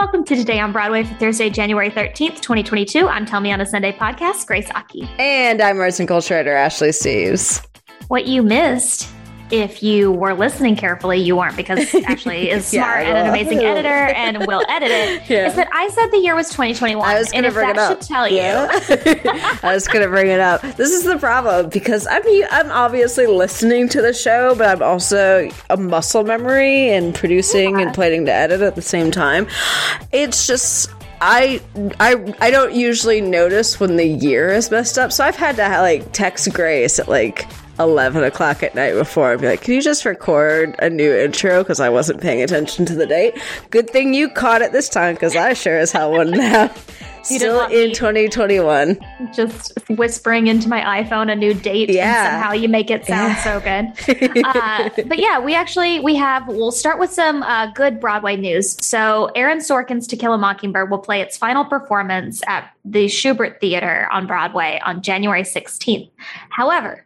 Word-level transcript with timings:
welcome 0.00 0.24
to 0.24 0.34
Today 0.34 0.58
on 0.58 0.72
Broadway 0.72 1.04
for 1.04 1.12
Thursday, 1.16 1.50
January 1.50 1.90
13th, 1.90 2.40
2022. 2.40 3.06
I'm 3.06 3.26
Tell 3.26 3.40
Me 3.40 3.52
on 3.52 3.60
a 3.60 3.66
Sunday 3.66 3.92
podcast, 3.92 4.46
Grace 4.46 4.70
Aki. 4.74 5.06
And 5.18 5.60
I'm 5.60 5.78
arts 5.78 6.00
and 6.00 6.08
culture 6.08 6.32
editor 6.32 6.56
Ashley 6.56 6.88
Steves. 6.88 7.62
What 8.08 8.26
you 8.26 8.42
missed 8.42 9.10
if 9.50 9.82
you 9.82 10.12
were 10.12 10.34
listening 10.34 10.76
carefully, 10.76 11.18
you 11.18 11.36
weren't 11.36 11.56
because 11.56 11.94
Ashley 12.06 12.50
is 12.50 12.66
smart 12.66 13.02
yeah, 13.02 13.08
and 13.08 13.18
an 13.18 13.26
amazing 13.28 13.60
editor 13.60 13.88
and 13.88 14.46
will 14.46 14.64
edit 14.68 14.90
it. 14.90 15.10
Yeah. 15.30 15.46
Is 15.46 15.54
that 15.54 15.68
I 15.72 15.88
said 15.90 16.10
the 16.10 16.18
year 16.18 16.34
was 16.34 16.48
2021. 16.48 17.06
I 17.06 17.18
was 17.18 17.30
going 17.30 17.44
to 17.44 17.52
bring 17.52 17.70
it 17.70 17.78
up. 17.78 18.02
Should 18.02 18.08
tell 18.08 18.28
yeah. 18.28 18.72
you. 18.72 19.30
I 19.62 19.74
was 19.74 19.86
going 19.86 20.02
to 20.02 20.08
bring 20.08 20.26
it 20.26 20.40
up. 20.40 20.62
This 20.76 20.90
is 20.90 21.04
the 21.04 21.18
problem 21.18 21.68
because 21.68 22.06
I'm 22.08 22.22
I'm 22.50 22.70
obviously 22.70 23.26
listening 23.26 23.88
to 23.90 24.02
the 24.02 24.12
show, 24.12 24.54
but 24.56 24.66
I'm 24.66 24.82
also 24.82 25.48
a 25.68 25.76
muscle 25.76 26.24
memory 26.24 26.90
and 26.90 27.14
producing 27.14 27.78
yeah. 27.78 27.86
and 27.86 27.94
planning 27.94 28.26
to 28.26 28.32
edit 28.32 28.60
at 28.60 28.74
the 28.74 28.82
same 28.82 29.10
time. 29.10 29.46
It's 30.10 30.46
just 30.46 30.90
I 31.20 31.60
I 32.00 32.34
I 32.40 32.50
don't 32.50 32.74
usually 32.74 33.20
notice 33.20 33.78
when 33.78 33.96
the 33.96 34.06
year 34.06 34.52
is 34.52 34.70
messed 34.70 34.98
up, 34.98 35.12
so 35.12 35.22
I've 35.24 35.36
had 35.36 35.56
to 35.56 35.68
like 35.80 36.12
text 36.12 36.52
Grace 36.52 36.98
at 36.98 37.08
like 37.08 37.46
11 37.80 38.22
o'clock 38.22 38.62
at 38.62 38.74
night 38.74 38.94
before 38.94 39.32
and 39.32 39.40
be 39.40 39.48
like, 39.48 39.62
can 39.62 39.74
you 39.74 39.82
just 39.82 40.04
record 40.04 40.74
a 40.78 40.90
new 40.90 41.14
intro? 41.14 41.62
Because 41.62 41.80
I 41.80 41.88
wasn't 41.88 42.20
paying 42.20 42.42
attention 42.42 42.84
to 42.86 42.94
the 42.94 43.06
date. 43.06 43.40
Good 43.70 43.90
thing 43.90 44.14
you 44.14 44.28
caught 44.28 44.62
it 44.62 44.72
this 44.72 44.88
time 44.88 45.14
because 45.14 45.34
I 45.34 45.54
sure 45.54 45.78
as 45.78 45.90
hell 45.90 46.12
wouldn't 46.12 46.36
have. 46.40 46.86
Still 47.22 47.66
in 47.66 47.92
2021. 47.92 48.98
Just 49.32 49.78
whispering 49.90 50.46
into 50.46 50.68
my 50.68 51.02
iPhone 51.02 51.30
a 51.30 51.36
new 51.36 51.52
date. 51.52 51.90
Yeah. 51.90 52.24
And 52.24 52.32
somehow 52.32 52.52
you 52.54 52.68
make 52.68 52.90
it 52.90 53.04
sound 53.04 53.34
yeah. 53.34 53.44
so 53.44 53.60
good. 53.60 54.42
uh, 54.44 54.90
but 55.06 55.18
yeah, 55.18 55.38
we 55.38 55.54
actually, 55.54 56.00
we 56.00 56.16
have, 56.16 56.48
we'll 56.48 56.72
start 56.72 56.98
with 56.98 57.12
some 57.12 57.42
uh, 57.42 57.70
good 57.72 58.00
Broadway 58.00 58.36
news. 58.36 58.82
So 58.84 59.30
Aaron 59.34 59.58
Sorkin's 59.58 60.06
To 60.08 60.16
Kill 60.16 60.32
a 60.32 60.38
Mockingbird 60.38 60.90
will 60.90 60.98
play 60.98 61.20
its 61.20 61.36
final 61.36 61.64
performance 61.64 62.42
at 62.46 62.70
the 62.84 63.06
Shubert 63.06 63.60
Theater 63.60 64.08
on 64.10 64.26
Broadway 64.26 64.80
on 64.84 65.02
January 65.02 65.42
16th. 65.42 66.10
However, 66.48 67.04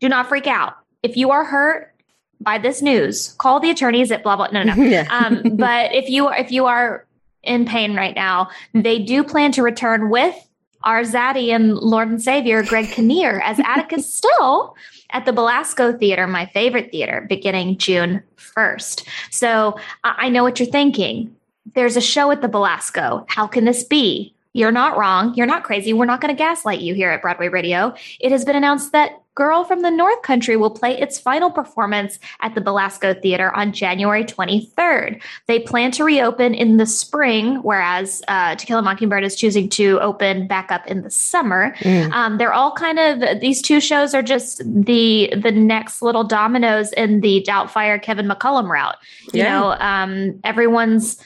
do 0.00 0.08
not 0.08 0.28
freak 0.28 0.46
out. 0.46 0.76
If 1.02 1.16
you 1.16 1.30
are 1.30 1.44
hurt 1.44 1.94
by 2.40 2.58
this 2.58 2.82
news, 2.82 3.34
call 3.38 3.60
the 3.60 3.70
attorneys 3.70 4.10
at 4.10 4.22
blah 4.22 4.36
blah. 4.36 4.48
No, 4.52 4.62
no. 4.62 4.74
yeah. 4.82 5.06
um, 5.10 5.56
but 5.56 5.94
if 5.94 6.08
you 6.08 6.30
if 6.30 6.50
you 6.50 6.66
are 6.66 7.06
in 7.42 7.64
pain 7.64 7.94
right 7.94 8.14
now, 8.14 8.50
they 8.74 8.98
do 8.98 9.24
plan 9.24 9.52
to 9.52 9.62
return 9.62 10.10
with 10.10 10.34
our 10.84 11.02
Zaddy 11.02 11.48
and 11.48 11.74
Lord 11.76 12.08
and 12.08 12.22
Savior 12.22 12.62
Greg 12.62 12.86
Kinnear 12.86 13.40
as 13.40 13.58
Atticus 13.60 14.12
Still 14.18 14.76
at 15.10 15.24
the 15.24 15.32
Belasco 15.32 15.92
Theater, 15.96 16.26
my 16.26 16.46
favorite 16.46 16.90
theater, 16.90 17.26
beginning 17.28 17.78
June 17.78 18.22
1st. 18.36 19.06
So 19.30 19.78
I 20.04 20.28
know 20.28 20.42
what 20.42 20.60
you're 20.60 20.68
thinking. 20.68 21.34
There's 21.74 21.96
a 21.96 22.00
show 22.00 22.30
at 22.30 22.42
the 22.42 22.48
Belasco. 22.48 23.24
How 23.28 23.46
can 23.46 23.64
this 23.64 23.84
be? 23.84 24.34
You're 24.58 24.72
not 24.72 24.98
wrong. 24.98 25.34
You're 25.36 25.46
not 25.46 25.62
crazy. 25.62 25.92
We're 25.92 26.04
not 26.04 26.20
going 26.20 26.34
to 26.34 26.38
gaslight 26.38 26.80
you 26.80 26.92
here 26.92 27.10
at 27.10 27.22
Broadway 27.22 27.46
Radio. 27.46 27.94
It 28.18 28.32
has 28.32 28.44
been 28.44 28.56
announced 28.56 28.90
that 28.90 29.22
Girl 29.36 29.62
from 29.62 29.82
the 29.82 29.90
North 29.92 30.20
Country 30.22 30.56
will 30.56 30.72
play 30.72 30.98
its 30.98 31.16
final 31.16 31.48
performance 31.48 32.18
at 32.40 32.56
the 32.56 32.60
Belasco 32.60 33.14
Theater 33.14 33.54
on 33.54 33.72
January 33.72 34.24
23rd. 34.24 35.22
They 35.46 35.60
plan 35.60 35.92
to 35.92 36.02
reopen 36.02 36.54
in 36.54 36.76
the 36.76 36.86
spring, 36.86 37.62
whereas 37.62 38.20
uh, 38.26 38.56
To 38.56 38.66
Kill 38.66 38.80
a 38.80 38.82
Mockingbird 38.82 39.22
is 39.22 39.36
choosing 39.36 39.68
to 39.68 40.00
open 40.00 40.48
back 40.48 40.72
up 40.72 40.84
in 40.88 41.02
the 41.02 41.10
summer. 41.10 41.72
Mm. 41.82 42.10
Um, 42.10 42.38
they're 42.38 42.52
all 42.52 42.72
kind 42.72 42.98
of 42.98 43.40
these 43.40 43.62
two 43.62 43.80
shows 43.80 44.12
are 44.12 44.24
just 44.24 44.60
the 44.64 45.32
the 45.36 45.52
next 45.52 46.02
little 46.02 46.24
dominoes 46.24 46.92
in 46.94 47.20
the 47.20 47.46
Doubtfire 47.46 48.02
Kevin 48.02 48.26
McCollum 48.26 48.68
route. 48.68 48.96
You 49.32 49.44
yeah. 49.44 49.50
know, 49.50 49.76
um, 49.78 50.40
everyone's 50.42 51.16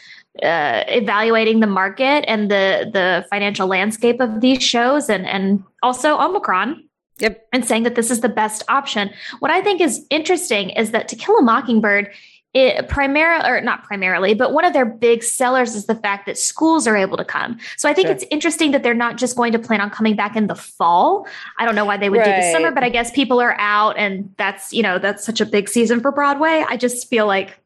uh, 0.42 0.84
evaluating 0.88 1.60
the 1.60 1.66
market 1.66 2.24
and 2.26 2.50
the 2.50 2.90
the 2.92 3.26
financial 3.28 3.66
landscape 3.66 4.20
of 4.20 4.40
these 4.40 4.62
shows 4.62 5.10
and 5.10 5.26
and 5.26 5.62
also 5.82 6.18
Omicron 6.18 6.88
Yep. 7.18 7.46
And 7.52 7.64
saying 7.64 7.84
that 7.84 7.94
this 7.94 8.10
is 8.10 8.20
the 8.20 8.28
best 8.28 8.64
option. 8.68 9.10
What 9.38 9.50
I 9.50 9.60
think 9.62 9.80
is 9.80 10.04
interesting 10.10 10.70
is 10.70 10.90
that 10.90 11.06
To 11.08 11.16
Kill 11.16 11.38
a 11.38 11.42
Mockingbird, 11.42 12.12
it 12.54 12.88
primarily 12.88 13.48
or 13.48 13.60
not 13.62 13.84
primarily, 13.84 14.34
but 14.34 14.52
one 14.52 14.64
of 14.64 14.72
their 14.72 14.84
big 14.84 15.22
sellers 15.22 15.74
is 15.74 15.86
the 15.86 15.94
fact 15.94 16.26
that 16.26 16.36
schools 16.36 16.86
are 16.86 16.96
able 16.96 17.16
to 17.16 17.24
come. 17.24 17.58
So 17.78 17.88
I 17.88 17.94
think 17.94 18.08
sure. 18.08 18.16
it's 18.16 18.24
interesting 18.30 18.72
that 18.72 18.82
they're 18.82 18.92
not 18.92 19.16
just 19.16 19.36
going 19.36 19.52
to 19.52 19.58
plan 19.58 19.80
on 19.80 19.88
coming 19.88 20.16
back 20.16 20.36
in 20.36 20.48
the 20.48 20.54
fall. 20.54 21.26
I 21.58 21.64
don't 21.64 21.74
know 21.74 21.86
why 21.86 21.96
they 21.96 22.10
would 22.10 22.18
right. 22.18 22.36
do 22.36 22.42
the 22.42 22.52
summer, 22.52 22.70
but 22.70 22.84
I 22.84 22.90
guess 22.90 23.10
people 23.10 23.40
are 23.40 23.58
out 23.58 23.96
and 23.96 24.34
that's, 24.36 24.72
you 24.72 24.82
know, 24.82 24.98
that's 24.98 25.24
such 25.24 25.40
a 25.40 25.46
big 25.46 25.68
season 25.68 26.00
for 26.00 26.12
Broadway. 26.12 26.64
I 26.68 26.76
just 26.76 27.08
feel 27.08 27.26
like 27.26 27.58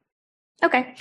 Okay. 0.63 0.95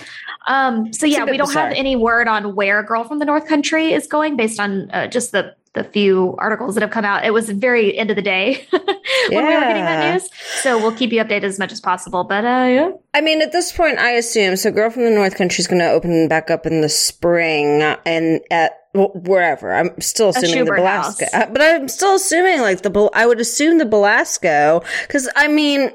Um, 0.46 0.92
so 0.92 1.06
yeah, 1.06 1.24
we 1.24 1.36
don't 1.36 1.48
bizarre. 1.48 1.68
have 1.68 1.76
any 1.76 1.96
word 1.96 2.28
on 2.28 2.54
where 2.54 2.82
Girl 2.82 3.04
from 3.04 3.18
the 3.18 3.24
North 3.24 3.46
Country 3.46 3.92
is 3.92 4.06
going 4.06 4.36
based 4.36 4.60
on 4.60 4.90
uh, 4.90 5.06
just 5.06 5.32
the 5.32 5.54
the 5.76 5.84
few 5.84 6.34
articles 6.38 6.74
that 6.74 6.80
have 6.80 6.90
come 6.90 7.04
out. 7.04 7.24
It 7.24 7.32
was 7.32 7.50
very 7.50 7.96
end 7.96 8.10
of 8.10 8.16
the 8.16 8.22
day 8.22 8.66
when 8.70 8.82
yeah. 9.30 9.38
we 9.38 9.54
were 9.54 9.60
getting 9.60 9.84
that 9.84 10.14
news. 10.14 10.30
So 10.62 10.78
we'll 10.78 10.96
keep 10.96 11.12
you 11.12 11.22
updated 11.22 11.44
as 11.44 11.58
much 11.58 11.70
as 11.70 11.80
possible. 11.80 12.24
But 12.24 12.44
uh, 12.44 12.66
yeah. 12.66 12.90
I 13.14 13.20
mean, 13.20 13.42
at 13.42 13.52
this 13.52 13.72
point, 13.72 13.98
I 13.98 14.12
assume 14.12 14.56
so. 14.56 14.70
Girl 14.70 14.90
from 14.90 15.04
the 15.04 15.10
North 15.10 15.36
Country 15.36 15.60
is 15.60 15.68
going 15.68 15.80
to 15.80 15.90
open 15.90 16.28
back 16.28 16.50
up 16.50 16.66
in 16.66 16.80
the 16.80 16.88
spring, 16.88 17.82
and 18.04 18.40
at 18.50 18.72
wherever. 18.94 19.74
I'm 19.74 20.00
still 20.00 20.30
assuming 20.30 20.64
the 20.64 20.72
Belasco, 20.72 21.26
uh, 21.32 21.46
but 21.46 21.60
I'm 21.60 21.88
still 21.88 22.16
assuming 22.16 22.60
like 22.62 22.82
the. 22.82 23.10
I 23.14 23.26
would 23.26 23.40
assume 23.40 23.78
the 23.78 23.86
Belasco 23.86 24.82
because 25.06 25.28
I 25.36 25.48
mean. 25.48 25.92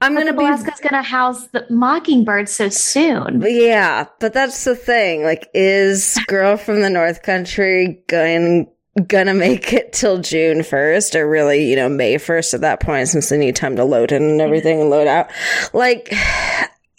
I'm 0.00 0.14
gonna 0.14 0.32
Belasco's 0.32 0.80
gonna 0.80 1.02
house 1.02 1.46
the 1.48 1.66
mockingbird 1.70 2.48
so 2.48 2.68
soon. 2.68 3.42
Yeah, 3.44 4.06
but 4.20 4.32
that's 4.32 4.64
the 4.64 4.76
thing. 4.76 5.22
Like, 5.22 5.48
is 5.54 6.18
Girl 6.26 6.56
from 6.56 6.80
the 6.80 6.90
North 6.90 7.22
Country 7.22 8.02
going 8.08 8.68
gonna 9.06 9.34
make 9.34 9.72
it 9.72 9.92
till 9.92 10.18
June 10.18 10.58
1st 10.58 11.14
or 11.14 11.28
really, 11.28 11.68
you 11.68 11.76
know, 11.76 11.88
May 11.88 12.16
1st 12.16 12.54
at 12.54 12.60
that 12.60 12.80
point 12.80 13.08
since 13.08 13.30
they 13.30 13.38
need 13.38 13.56
time 13.56 13.76
to 13.76 13.84
load 13.84 14.12
in 14.12 14.22
and 14.22 14.40
everything 14.40 14.80
and 14.82 14.90
load 14.90 15.06
out. 15.06 15.30
Like, 15.72 16.08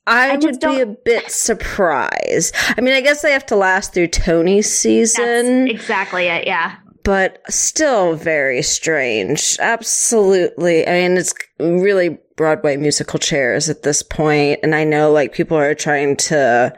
I, 0.08 0.32
I 0.32 0.38
would 0.38 0.60
be 0.60 0.82
a 0.82 0.88
bit 0.88 1.30
surprised. 1.30 2.56
I 2.76 2.82
mean, 2.82 2.96
I 2.96 3.02
guess 3.02 3.22
they 3.22 3.32
have 3.32 3.46
to 3.48 3.56
last 3.56 3.94
through 3.94 4.08
Tony's 4.08 4.74
season. 4.74 5.66
That's 5.66 5.76
exactly 5.76 6.28
it, 6.28 6.48
yeah 6.48 6.78
but 7.04 7.42
still 7.50 8.16
very 8.16 8.62
strange. 8.62 9.58
Absolutely. 9.60 10.88
I 10.88 10.92
mean, 10.92 11.18
it's 11.18 11.34
really 11.60 12.18
Broadway 12.36 12.78
musical 12.78 13.20
chairs 13.20 13.70
at 13.70 13.84
this 13.84 14.02
point, 14.02 14.60
and 14.64 14.74
I 14.74 14.84
know 14.84 15.12
like 15.12 15.34
people 15.34 15.58
are 15.58 15.76
trying 15.76 16.16
to 16.18 16.74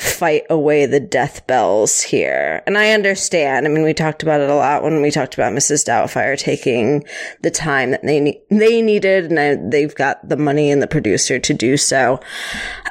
fight 0.00 0.44
away 0.48 0.86
the 0.86 0.98
death 0.98 1.46
bells 1.46 2.00
here. 2.00 2.62
And 2.66 2.78
I 2.78 2.92
understand. 2.92 3.66
I 3.66 3.68
mean, 3.68 3.82
we 3.82 3.92
talked 3.92 4.22
about 4.22 4.40
it 4.40 4.48
a 4.48 4.54
lot 4.54 4.82
when 4.82 5.02
we 5.02 5.10
talked 5.10 5.34
about 5.34 5.52
Mrs. 5.52 5.84
Doubtfire 5.84 6.38
taking 6.38 7.04
the 7.42 7.50
time 7.50 7.90
that 7.90 8.02
they 8.02 8.18
ne- 8.18 8.40
they 8.48 8.80
needed, 8.80 9.26
and 9.26 9.38
I, 9.38 9.56
they've 9.56 9.94
got 9.94 10.26
the 10.26 10.38
money 10.38 10.70
and 10.70 10.80
the 10.80 10.86
producer 10.86 11.38
to 11.38 11.52
do 11.52 11.76
so. 11.76 12.18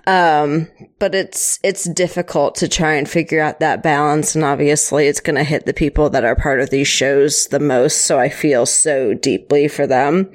Um, 0.06 0.68
but 1.00 1.16
it's 1.16 1.60
it's 1.64 1.90
difficult 1.90 2.54
to 2.56 2.68
try 2.68 2.94
and 2.94 3.10
figure 3.10 3.42
out 3.42 3.60
that 3.60 3.82
balance, 3.82 4.36
and 4.36 4.44
obviously, 4.44 5.08
it's 5.08 5.20
going 5.20 5.36
to 5.38 5.44
hit 5.44 5.66
the 5.66 5.74
people 5.74 6.12
that 6.12 6.24
are 6.24 6.36
part 6.36 6.60
of 6.60 6.70
these 6.70 6.88
shows 6.88 7.48
the 7.48 7.60
most. 7.60 8.02
So 8.02 8.20
I 8.20 8.30
feel 8.30 8.68
so 8.68 9.16
deeply 9.16 9.68
for 9.68 9.88
them. 9.88 10.32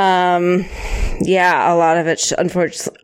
Um, 0.00 0.64
yeah, 1.20 1.70
a 1.70 1.76
lot 1.76 1.98
of 1.98 2.06
it, 2.06 2.32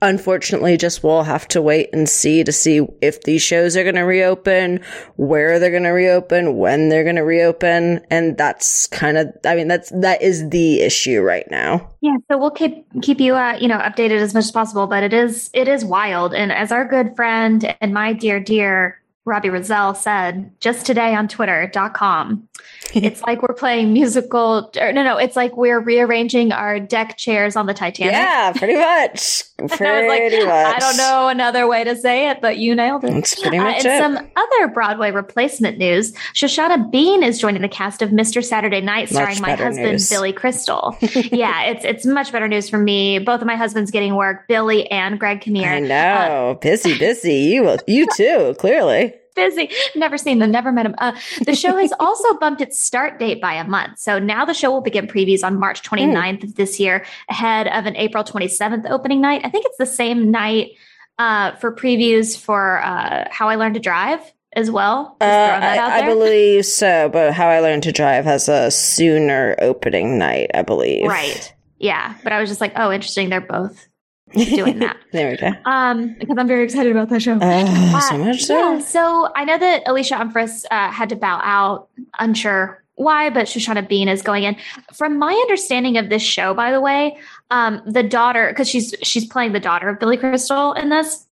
unfortunately, 0.01 0.79
just 0.79 1.05
we'll 1.05 1.25
have 1.25 1.47
to 1.49 1.61
wait 1.61 1.91
and 1.93 2.09
see 2.09 2.43
to 2.43 2.53
see 2.53 2.87
if 3.03 3.25
these 3.25 3.43
shows 3.43 3.77
are 3.77 3.83
going 3.83 3.97
to 3.97 4.03
reopen, 4.03 4.81
where 5.17 5.59
they're 5.59 5.71
going 5.71 5.83
to 5.83 5.91
reopen, 5.91 6.57
when 6.57 6.89
they're 6.89 7.05
going 7.05 7.17
to 7.17 7.23
reopen. 7.23 8.01
And 8.11 8.39
that's 8.39 8.87
kind 8.87 9.19
of, 9.19 9.29
I 9.45 9.57
mean, 9.57 9.69
that's, 9.69 9.91
that 9.91 10.23
is 10.23 10.49
the 10.49 10.81
issue 10.81 11.21
right 11.21 11.45
now. 11.51 11.91
Yeah. 12.01 12.17
So 12.31 12.39
we'll 12.39 12.51
keep, 12.51 12.87
keep 13.03 13.21
you, 13.21 13.35
uh, 13.37 13.59
you 13.61 13.69
know, 13.69 13.79
updated 13.79 14.21
as 14.21 14.33
much 14.33 14.45
as 14.45 14.51
possible, 14.51 14.87
but 14.87 15.03
it 15.03 15.13
is, 15.13 15.51
it 15.53 15.69
is 15.69 15.85
wild. 15.85 16.33
And 16.33 16.51
as 16.51 16.73
our 16.73 16.89
good 16.89 17.15
friend 17.15 17.77
and 17.83 17.93
my 17.93 18.15
dear, 18.15 18.41
dear 18.41 18.99
Robbie 19.27 19.51
Rozelle 19.51 19.93
said 19.95 20.53
just 20.61 20.87
today 20.87 21.13
on 21.13 21.27
twitter.com. 21.27 22.49
it's 22.95 23.21
like 23.23 23.43
we're 23.43 23.55
playing 23.55 23.93
musical, 23.93 24.71
or 24.81 24.93
no, 24.93 25.03
no, 25.03 25.17
it's 25.19 25.35
like 25.35 25.57
we're 25.57 25.81
rearranging 25.81 26.53
our 26.53 26.79
deck 26.79 27.17
chairs 27.17 27.57
on 27.57 27.67
the 27.67 27.75
Titanic. 27.75 28.13
Yeah, 28.13 28.53
pretty 28.53 28.77
much. 28.77 29.43
Pretty 29.57 30.07
like, 30.07 30.47
much. 30.47 30.77
I 30.77 30.79
don't 30.79 30.99
know 30.99 31.29
another 31.29 31.67
way 31.67 31.83
to 31.83 31.97
say 31.97 32.29
it, 32.29 32.43
but 32.43 32.59
you 32.59 32.75
nailed 32.75 33.05
it. 33.05 33.15
That's 33.15 33.41
pretty 33.41 33.59
much 33.59 33.87
uh, 33.87 33.89
it. 33.89 34.03
some 34.03 34.19
other 34.37 34.69
Broadway 34.69 35.11
replacement 35.11 35.79
news, 35.79 36.13
Shoshana 36.35 36.91
Bean 36.91 37.23
is 37.23 37.39
joining 37.39 37.63
the 37.63 37.69
cast 37.69 38.03
of 38.03 38.11
Mr. 38.11 38.45
Saturday 38.45 38.83
Night, 38.83 39.09
starring 39.09 39.41
my 39.41 39.55
husband 39.55 39.93
news. 39.93 40.11
Billy 40.11 40.31
Crystal. 40.31 40.95
yeah, 41.01 41.65
it's 41.65 41.87
it's 41.87 42.05
much 42.05 42.33
better 42.33 42.49
news 42.49 42.69
for 42.69 42.77
me. 42.77 43.19
Both 43.19 43.41
of 43.41 43.47
my 43.47 43.57
husbands 43.57 43.91
getting 43.91 44.15
work, 44.15 44.47
Billy 44.47 44.91
and 44.91 45.19
Greg 45.19 45.41
Kinnear. 45.41 45.71
I 45.71 45.81
know, 45.81 46.51
uh, 46.51 46.55
busy, 46.55 46.99
busy. 46.99 47.35
You, 47.35 47.79
you 47.87 48.07
too, 48.15 48.55
clearly 48.59 49.16
busy. 49.37 49.71
Never 49.95 50.19
seen 50.19 50.41
them, 50.41 50.51
never 50.51 50.73
met 50.73 50.83
them. 50.83 50.95
Uh, 50.99 51.13
the 51.45 51.55
show 51.55 51.77
has 51.77 51.93
also 52.01 52.37
bumped 52.39 52.61
its 52.61 52.79
start 52.79 53.21
date 53.21 53.41
by 53.41 53.55
a 53.55 53.65
month. 53.65 54.01
So 54.01 54.19
now 54.19 54.45
the 54.45 54.55
show 54.55 54.73
will 54.73 54.81
begin 54.81 55.07
previews 55.07 55.45
on 55.45 55.61
March 55.61 55.83
29th 55.83 56.41
mm. 56.41 56.45
of 56.45 56.55
this 56.57 56.81
year, 56.81 57.05
ahead 57.29 57.69
of 57.69 57.87
an 57.87 57.95
April 57.97 58.25
27th 58.25 58.91
opening 58.91 59.21
night. 59.21 59.43
I 59.45 59.51
think 59.51 59.67
it's 59.67 59.79
the 59.79 59.87
same 59.87 60.31
night 60.33 60.73
uh, 61.19 61.53
for 61.57 61.73
previews 61.73 62.37
for 62.37 62.83
uh, 62.83 63.29
How 63.31 63.49
I 63.49 63.55
Learned 63.55 63.75
to 63.75 63.81
Drive 63.81 64.21
as 64.53 64.71
well. 64.71 65.17
Uh, 65.21 65.25
I, 65.25 66.03
I, 66.03 66.07
believe 66.07 66.65
so, 66.65 67.09
but 67.11 67.35
How 67.35 67.47
I 67.47 67.61
Learned 67.61 67.85
to 67.85 67.93
Drive 67.93 68.25
has 68.25 68.49
a 68.49 68.71
sooner 68.71 69.55
opening 69.61 70.19
night, 70.19 70.51
I 70.55 70.63
believe. 70.63 71.07
Right. 71.07 71.53
Yeah, 71.79 72.15
but 72.23 72.33
I 72.33 72.41
was 72.41 72.49
just 72.49 72.61
like, 72.61 72.73
oh, 72.77 72.91
interesting. 72.91 73.29
They're 73.29 73.41
both 73.41 73.87
doing 74.33 74.79
that. 74.81 74.97
there 75.13 75.31
we 75.31 75.37
go. 75.37 75.53
Um, 75.65 76.17
because 76.19 76.37
I'm 76.39 76.49
very 76.49 76.65
excited 76.65 76.93
about 76.93 77.09
that 77.11 77.23
show. 77.23 77.39
Uh, 77.41 78.01
so 78.01 78.19
much 78.19 78.45
so. 78.45 78.55
Yeah, 78.55 78.79
so 78.81 79.31
I 79.35 79.45
know 79.45 79.59
that 79.59 79.85
Alysha 79.87 80.19
Umphress 80.19 80.65
uh, 80.71 80.91
had 80.91 81.09
to 81.11 81.17
bow 81.17 81.41
out. 81.43 81.89
Unsure 82.19 82.83
why, 82.97 83.31
but 83.31 83.47
Shoshana 83.47 83.87
Bean 83.87 84.09
is 84.09 84.23
going 84.23 84.45
in. 84.45 84.57
From 84.93 85.19
my 85.19 85.33
understanding 85.33 85.99
of 85.99 86.09
this 86.09 86.23
show, 86.23 86.55
by 86.55 86.73
the 86.73 86.81
way, 86.81 87.19
um, 87.51 87.83
the 87.87 88.03
daughter, 88.03 88.49
because 88.49 88.69
she's 88.69 88.95
she's 89.03 89.27
playing 89.27 89.53
the 89.53 89.61
daughter 89.61 89.89
of 89.89 90.01
Billy 90.01 90.17
Crystal 90.17 90.73
in 90.73 90.89
this. 90.89 91.25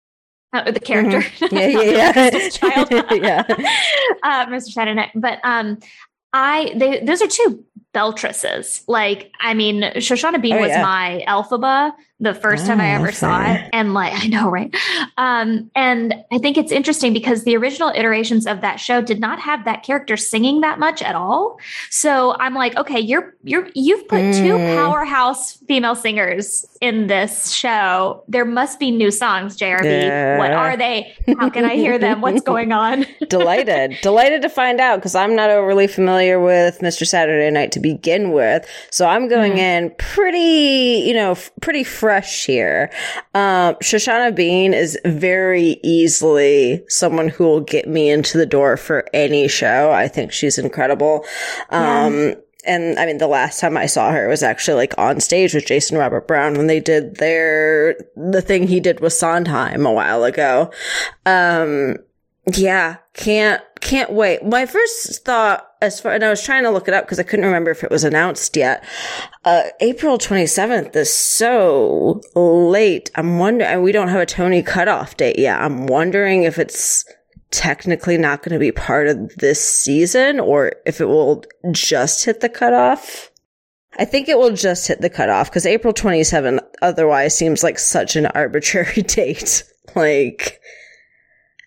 Uh, 0.54 0.70
the 0.70 0.80
character, 0.80 1.20
mm-hmm. 1.20 1.56
yeah, 1.56 1.66
yeah, 1.66 2.30
yeah, 2.36 2.48
child, 2.50 2.88
yeah, 3.22 3.42
uh, 4.22 4.44
Mr. 4.46 4.70
Saturday 4.70 5.10
But 5.14 5.38
um, 5.44 5.78
I 6.34 6.74
they 6.76 7.00
those 7.00 7.22
are 7.22 7.26
two 7.26 7.64
Beltresses. 7.92 8.82
Like, 8.88 9.32
I 9.40 9.54
mean, 9.54 9.82
Shoshana 9.96 10.40
Bean 10.40 10.54
oh, 10.54 10.60
was 10.60 10.70
yeah. 10.70 10.82
my 10.82 11.24
Elphaba 11.28 11.92
the 12.22 12.32
first 12.32 12.64
oh, 12.64 12.68
time 12.68 12.80
I 12.80 12.94
ever 12.94 13.08
okay. 13.08 13.16
saw 13.16 13.42
it. 13.52 13.68
And 13.72 13.94
like, 13.94 14.12
I 14.24 14.28
know, 14.28 14.48
right? 14.48 14.74
Um, 15.18 15.70
and 15.74 16.14
I 16.30 16.38
think 16.38 16.56
it's 16.56 16.72
interesting 16.72 17.12
because 17.12 17.42
the 17.42 17.56
original 17.56 17.90
iterations 17.90 18.46
of 18.46 18.60
that 18.60 18.76
show 18.76 19.02
did 19.02 19.20
not 19.20 19.40
have 19.40 19.64
that 19.64 19.82
character 19.82 20.16
singing 20.16 20.60
that 20.60 20.78
much 20.78 21.02
at 21.02 21.16
all. 21.16 21.58
So 21.90 22.36
I'm 22.38 22.54
like, 22.54 22.76
okay, 22.76 23.00
you're, 23.00 23.34
you're, 23.42 23.68
you've 23.74 24.06
put 24.06 24.20
mm. 24.20 24.38
two 24.40 24.56
powerhouse 24.56 25.56
female 25.68 25.96
singers 25.96 26.64
in 26.80 27.08
this 27.08 27.50
show. 27.50 28.22
There 28.28 28.44
must 28.44 28.78
be 28.78 28.92
new 28.92 29.10
songs, 29.10 29.58
JRB. 29.58 29.84
Yeah. 29.84 30.38
What 30.38 30.52
are 30.52 30.76
they? 30.76 31.14
How 31.38 31.50
can 31.50 31.64
I 31.64 31.74
hear 31.74 31.98
them? 31.98 32.20
What's 32.20 32.42
going 32.42 32.70
on? 32.70 33.04
delighted, 33.28 33.98
delighted 34.00 34.42
to 34.42 34.48
find 34.48 34.80
out 34.80 34.96
because 34.96 35.16
I'm 35.16 35.34
not 35.34 35.50
overly 35.50 35.88
familiar 35.88 36.38
with 36.38 36.78
Mr. 36.78 37.04
Saturday 37.04 37.50
Night 37.50 37.72
to 37.72 37.80
begin 37.82 38.32
with. 38.32 38.66
So 38.90 39.06
I'm 39.06 39.28
going 39.28 39.54
mm. 39.54 39.58
in 39.58 39.94
pretty, 39.98 41.04
you 41.06 41.14
know, 41.14 41.32
f- 41.32 41.50
pretty 41.60 41.84
fresh 41.84 42.46
here. 42.46 42.90
Um, 43.34 43.74
Shoshana 43.76 44.34
Bean 44.34 44.72
is 44.72 44.98
very 45.04 45.80
easily 45.82 46.84
someone 46.88 47.28
who 47.28 47.44
will 47.44 47.60
get 47.60 47.88
me 47.88 48.10
into 48.10 48.38
the 48.38 48.46
door 48.46 48.76
for 48.76 49.06
any 49.12 49.48
show. 49.48 49.90
I 49.90 50.08
think 50.08 50.32
she's 50.32 50.58
incredible. 50.58 51.24
Um, 51.70 52.14
yeah. 52.14 52.34
And 52.64 52.98
I 52.98 53.06
mean, 53.06 53.18
the 53.18 53.26
last 53.26 53.58
time 53.58 53.76
I 53.76 53.86
saw 53.86 54.12
her 54.12 54.28
was 54.28 54.42
actually 54.42 54.76
like 54.76 54.94
on 54.96 55.18
stage 55.20 55.52
with 55.52 55.66
Jason 55.66 55.98
Robert 55.98 56.28
Brown 56.28 56.54
when 56.54 56.68
they 56.68 56.78
did 56.78 57.16
their, 57.16 57.96
the 58.14 58.40
thing 58.40 58.68
he 58.68 58.78
did 58.78 59.00
with 59.00 59.12
Sondheim 59.12 59.84
a 59.84 59.92
while 59.92 60.22
ago. 60.22 60.70
Um, 61.26 61.96
yeah, 62.46 62.96
can't 63.14 63.62
can't 63.80 64.12
wait. 64.12 64.44
My 64.44 64.66
first 64.66 65.24
thought, 65.24 65.68
as 65.80 66.00
far 66.00 66.12
and 66.12 66.24
I 66.24 66.30
was 66.30 66.42
trying 66.42 66.64
to 66.64 66.70
look 66.70 66.88
it 66.88 66.94
up 66.94 67.04
because 67.04 67.18
I 67.18 67.24
couldn't 67.24 67.44
remember 67.44 67.70
if 67.70 67.84
it 67.84 67.90
was 67.90 68.04
announced 68.04 68.56
yet. 68.56 68.84
Uh, 69.44 69.64
April 69.80 70.18
twenty 70.18 70.46
seventh 70.46 70.94
is 70.96 71.12
so 71.12 72.20
late. 72.34 73.10
I'm 73.14 73.38
wondering. 73.38 73.82
We 73.82 73.92
don't 73.92 74.08
have 74.08 74.20
a 74.20 74.26
Tony 74.26 74.62
cutoff 74.62 75.16
date 75.16 75.38
yet. 75.38 75.60
I'm 75.60 75.86
wondering 75.86 76.42
if 76.42 76.58
it's 76.58 77.04
technically 77.52 78.18
not 78.18 78.42
going 78.42 78.54
to 78.54 78.58
be 78.58 78.72
part 78.72 79.06
of 79.06 79.36
this 79.36 79.62
season 79.62 80.40
or 80.40 80.72
if 80.86 81.00
it 81.00 81.04
will 81.04 81.44
just 81.70 82.24
hit 82.24 82.40
the 82.40 82.48
cutoff. 82.48 83.30
I 83.98 84.06
think 84.06 84.28
it 84.28 84.38
will 84.38 84.52
just 84.52 84.88
hit 84.88 85.02
the 85.02 85.10
cutoff 85.10 85.50
because 85.50 85.66
April 85.66 85.92
27th 85.92 86.60
otherwise 86.80 87.36
seems 87.36 87.62
like 87.62 87.78
such 87.78 88.16
an 88.16 88.26
arbitrary 88.26 89.02
date. 89.06 89.64
like, 89.94 90.60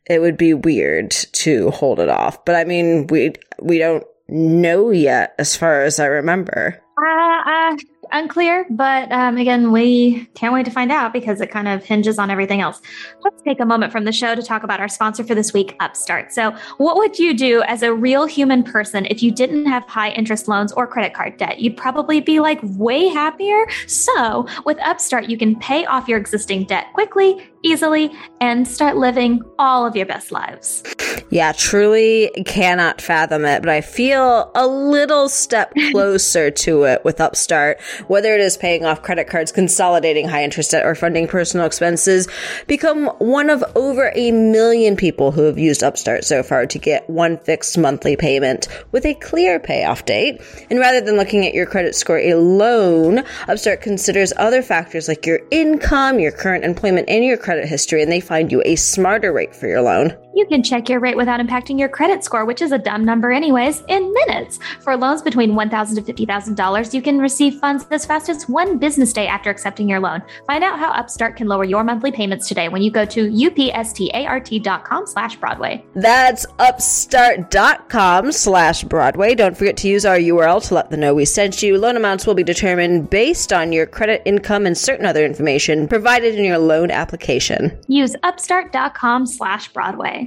it 0.08 0.20
would 0.20 0.38
be 0.38 0.54
weird 0.54 1.12
to 1.12 1.72
hold 1.72 2.00
it 2.00 2.10
off. 2.10 2.46
But 2.46 2.56
I 2.56 2.64
mean, 2.64 3.08
we 3.08 3.34
we 3.60 3.78
don't 3.78 4.04
know 4.28 4.92
yet, 4.92 5.36
as 5.38 5.56
far 5.56 5.84
as 5.84 6.00
I 6.00 6.06
remember. 6.06 6.82
Uh, 6.98 7.50
uh, 7.50 7.76
unclear, 8.12 8.66
but 8.70 9.12
um, 9.12 9.38
again, 9.38 9.72
we 9.72 10.26
can't 10.36 10.54
wait 10.54 10.66
to 10.66 10.72
find 10.72 10.92
out 10.92 11.14
because 11.14 11.42
it 11.42 11.52
kind 11.52 11.68
of 11.68 11.84
hinges 11.84 12.20
on 12.20 12.30
everything 12.30 12.62
else. 12.62 12.82
Let's 13.24 13.42
take 13.42 13.60
a 13.60 13.66
moment 13.66 13.92
from 13.92 14.06
the 14.06 14.12
show 14.12 14.36
to 14.36 14.42
talk 14.42 14.64
about 14.64 14.80
our 14.80 14.88
sponsor 14.88 15.24
for 15.24 15.36
this 15.36 15.54
week, 15.54 15.76
Upstart. 15.80 16.34
So, 16.34 16.56
what 16.78 16.96
would 16.98 17.20
you 17.20 17.36
do 17.36 17.62
as 17.64 17.82
a 17.82 17.94
real 17.94 18.26
human 18.26 18.64
person 18.64 19.06
if 19.08 19.22
you 19.22 19.32
didn't 19.32 19.66
have 19.66 19.84
high 19.84 20.12
interest 20.12 20.48
loans 20.48 20.72
or 20.74 20.88
credit 20.88 21.14
card 21.14 21.38
debt? 21.38 21.60
You'd 21.60 21.78
probably 21.78 22.22
be 22.22 22.40
like 22.40 22.60
way 22.64 23.08
happier. 23.08 23.66
So, 23.88 24.48
with 24.66 24.78
Upstart, 24.82 25.30
you 25.30 25.38
can 25.38 25.56
pay 25.60 25.86
off 25.86 26.08
your 26.08 26.18
existing 26.18 26.66
debt 26.66 26.88
quickly, 26.94 27.50
easily, 27.64 28.12
and 28.42 28.68
start 28.68 28.98
living 28.98 29.42
all 29.60 29.86
of 29.86 29.96
your 29.96 30.06
best 30.06 30.32
lives. 30.32 30.84
Yeah, 31.30 31.52
truly 31.54 32.32
cannot 32.46 33.02
fathom 33.02 33.46
it, 33.46 33.62
but 33.62 33.70
I 33.70 33.82
feel 33.82 34.52
a 34.56 34.68
little 34.68 35.28
step 35.28 35.74
closer 35.92 36.52
to 36.52 36.84
it 36.84 37.04
with 37.04 37.20
Upstart 37.20 37.82
whether 38.08 38.34
it 38.34 38.42
is 38.42 38.58
paying 38.58 38.86
off 38.86 39.02
credit 39.02 39.28
cards, 39.28 39.52
consolidating 39.52 40.28
high 40.28 40.44
interest 40.44 40.72
debt, 40.72 40.86
or 40.86 40.96
funding 40.96 41.28
personal 41.28 41.66
expenses, 41.66 42.28
become 42.68 43.08
one 43.20 43.50
of 43.50 43.64
over 43.76 44.12
a 44.16 44.32
million 44.32 44.96
people 44.96 45.32
who 45.32 45.44
have 45.44 45.58
used 45.58 45.84
Upstart 45.84 46.24
so 46.24 46.44
far 46.44 46.66
to 46.66 46.80
get 46.80 47.10
one 47.10 47.38
fixed 47.38 47.78
monthly 47.78 48.16
payment 48.16 48.68
with 48.92 49.06
a 49.06 49.14
clear 49.16 49.60
payoff 49.60 50.06
date. 50.06 50.42
And 50.70 50.80
rather 50.80 51.02
than 51.02 51.18
looking 51.18 51.46
at 51.46 51.54
your 51.54 51.66
credit 51.66 51.96
score 51.96 52.20
alone, 52.20 53.24
Upstart 53.48 53.82
considers 53.82 54.34
other 54.38 54.62
factors 54.62 55.08
like 55.08 55.26
your 55.26 55.40
income, 55.52 56.20
your 56.20 56.32
current 56.32 56.64
employment, 56.64 57.10
and 57.10 57.24
your 57.24 57.38
credit 57.38 57.68
history, 57.68 58.02
and 58.02 58.12
they 58.12 58.20
find 58.20 58.52
you 58.52 58.62
a 58.66 58.76
smarter 58.76 59.32
rate 59.32 59.56
for 59.56 59.68
your 59.68 59.82
loan. 59.82 60.16
You 60.36 60.46
can 60.46 60.64
check 60.64 60.90
your 60.90 61.00
rate 61.00 61.16
without 61.16 61.40
impacting 61.40 61.80
your 61.80 61.88
credit 61.88 62.22
score, 62.22 62.44
which 62.44 62.62
is 62.62 62.74
a 62.74 62.78
dumb 62.78 63.06
number 63.06 63.32
anyways, 63.32 63.84
in 63.88 64.14
minutes. 64.14 64.60
For 64.82 64.98
loans 64.98 65.22
between 65.22 65.52
$1,000 65.52 65.96
to 65.96 66.02
$50,000, 66.02 66.94
you 66.94 67.02
can 67.02 67.20
receive 67.20 67.56
funds 67.56 67.86
as 67.90 68.06
fast 68.06 68.28
as 68.28 68.50
one 68.50 68.78
business 68.78 69.14
day 69.14 69.28
after 69.28 69.50
accepting 69.50 69.88
your 69.88 70.02
loan. 70.02 70.22
Find 70.46 70.62
out 70.62 70.78
how 70.78 70.92
Upstart 70.92 71.38
can 71.38 71.48
lower 71.48 71.64
your 71.64 71.86
monthly 71.86 72.12
payments 72.12 72.50
today 72.50 72.68
when 72.68 72.82
you 72.82 72.92
go 72.92 73.06
to 73.06 73.32
upstart.com 73.72 75.08
slash 75.08 75.38
Broadway. 75.38 75.86
That's 75.96 76.46
upstart.com 76.60 78.34
slash 78.34 78.84
Broadway. 78.84 79.36
Don't 79.36 79.58
forget 79.58 79.78
to 79.78 79.88
use 79.88 80.06
our 80.06 80.18
URL 80.18 80.68
to 80.68 80.74
let 80.74 80.90
them 80.90 81.00
know 81.00 81.14
we 81.14 81.24
sent 81.24 81.64
you. 81.64 81.78
Loan 81.78 81.96
amounts 81.96 82.28
will 82.28 82.36
be 82.36 82.44
determined 82.44 83.10
based 83.10 83.54
on 83.54 83.72
your 83.72 83.86
credit, 83.86 84.22
income, 84.26 84.66
and 84.66 84.78
certain 84.78 85.06
other 85.06 85.24
information 85.24 85.88
provided 85.88 86.36
in 86.36 86.44
your 86.44 86.58
loan 86.58 86.92
application. 86.92 87.80
Use 87.88 88.18
upstart.com 88.24 89.26
slash 89.28 89.70
Broadway. 89.70 90.25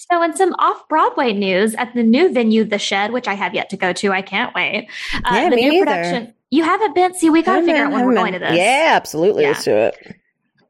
So, 0.00 0.22
in 0.22 0.36
some 0.36 0.54
off 0.60 0.88
Broadway 0.88 1.32
news, 1.32 1.74
at 1.74 1.92
the 1.92 2.04
new 2.04 2.32
venue, 2.32 2.62
The 2.62 2.78
Shed, 2.78 3.12
which 3.12 3.26
I 3.26 3.34
have 3.34 3.52
yet 3.52 3.68
to 3.70 3.76
go 3.76 3.92
to, 3.94 4.12
I 4.12 4.22
can't 4.22 4.54
wait. 4.54 4.88
Uh, 5.12 5.20
yeah, 5.32 5.50
the 5.50 5.56
me 5.56 5.62
new 5.62 5.70
neither. 5.72 5.86
production. 5.86 6.34
You 6.50 6.62
haven't 6.62 6.94
been? 6.94 7.14
See, 7.14 7.30
we 7.30 7.42
got 7.42 7.56
to 7.60 7.66
figure 7.66 7.84
out 7.84 7.92
when 7.92 8.06
we're 8.06 8.14
going 8.14 8.32
to 8.32 8.38
this. 8.38 8.56
Yeah, 8.56 8.92
absolutely. 8.94 9.42
Yeah. 9.42 9.48
Let's 9.50 9.64
do 9.64 9.72
it. 9.76 10.16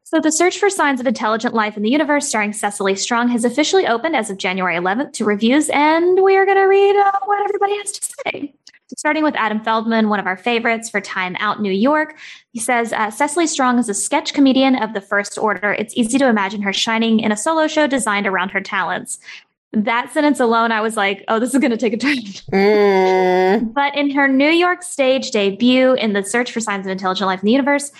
So, 0.03 0.19
The 0.19 0.31
Search 0.31 0.57
for 0.57 0.67
Signs 0.71 0.99
of 0.99 1.05
Intelligent 1.05 1.53
Life 1.53 1.77
in 1.77 1.83
the 1.83 1.91
Universe, 1.91 2.27
starring 2.27 2.53
Cecily 2.53 2.95
Strong, 2.95 3.27
has 3.29 3.45
officially 3.45 3.85
opened 3.85 4.15
as 4.15 4.31
of 4.31 4.39
January 4.39 4.75
11th 4.75 5.13
to 5.13 5.25
reviews, 5.25 5.69
and 5.69 6.23
we 6.23 6.35
are 6.35 6.45
going 6.45 6.57
to 6.57 6.63
read 6.63 6.95
uh, 6.95 7.19
what 7.25 7.39
everybody 7.43 7.77
has 7.77 7.91
to 7.91 8.13
say. 8.25 8.55
Starting 8.99 9.23
with 9.23 9.35
Adam 9.37 9.61
Feldman, 9.61 10.09
one 10.09 10.19
of 10.19 10.27
our 10.27 10.35
favorites 10.35 10.89
for 10.89 10.99
Time 10.99 11.37
Out 11.39 11.61
New 11.61 11.71
York. 11.71 12.17
He 12.51 12.59
says 12.59 12.91
uh, 12.91 13.09
Cecily 13.09 13.47
Strong 13.47 13.79
is 13.79 13.87
a 13.87 13.93
sketch 13.93 14.33
comedian 14.33 14.75
of 14.75 14.93
the 14.93 14.99
first 14.99 15.37
order. 15.37 15.71
It's 15.71 15.95
easy 15.95 16.17
to 16.17 16.27
imagine 16.27 16.61
her 16.63 16.73
shining 16.73 17.21
in 17.21 17.31
a 17.31 17.37
solo 17.37 17.67
show 17.67 17.87
designed 17.87 18.27
around 18.27 18.49
her 18.49 18.59
talents. 18.59 19.17
That 19.71 20.11
sentence 20.11 20.41
alone, 20.41 20.73
I 20.73 20.81
was 20.81 20.97
like, 20.97 21.23
oh, 21.29 21.39
this 21.39 21.53
is 21.53 21.61
going 21.61 21.71
to 21.71 21.77
take 21.77 21.93
a 21.93 21.97
turn. 21.97 22.17
Mm. 22.51 23.73
But 23.73 23.95
in 23.95 24.09
her 24.11 24.27
New 24.27 24.49
York 24.49 24.83
stage 24.83 25.31
debut 25.31 25.93
in 25.93 26.11
The 26.11 26.21
Search 26.21 26.51
for 26.51 26.59
Signs 26.59 26.85
of 26.85 26.91
Intelligent 26.91 27.25
Life 27.25 27.39
in 27.39 27.45
the 27.45 27.53
Universe, 27.53 27.93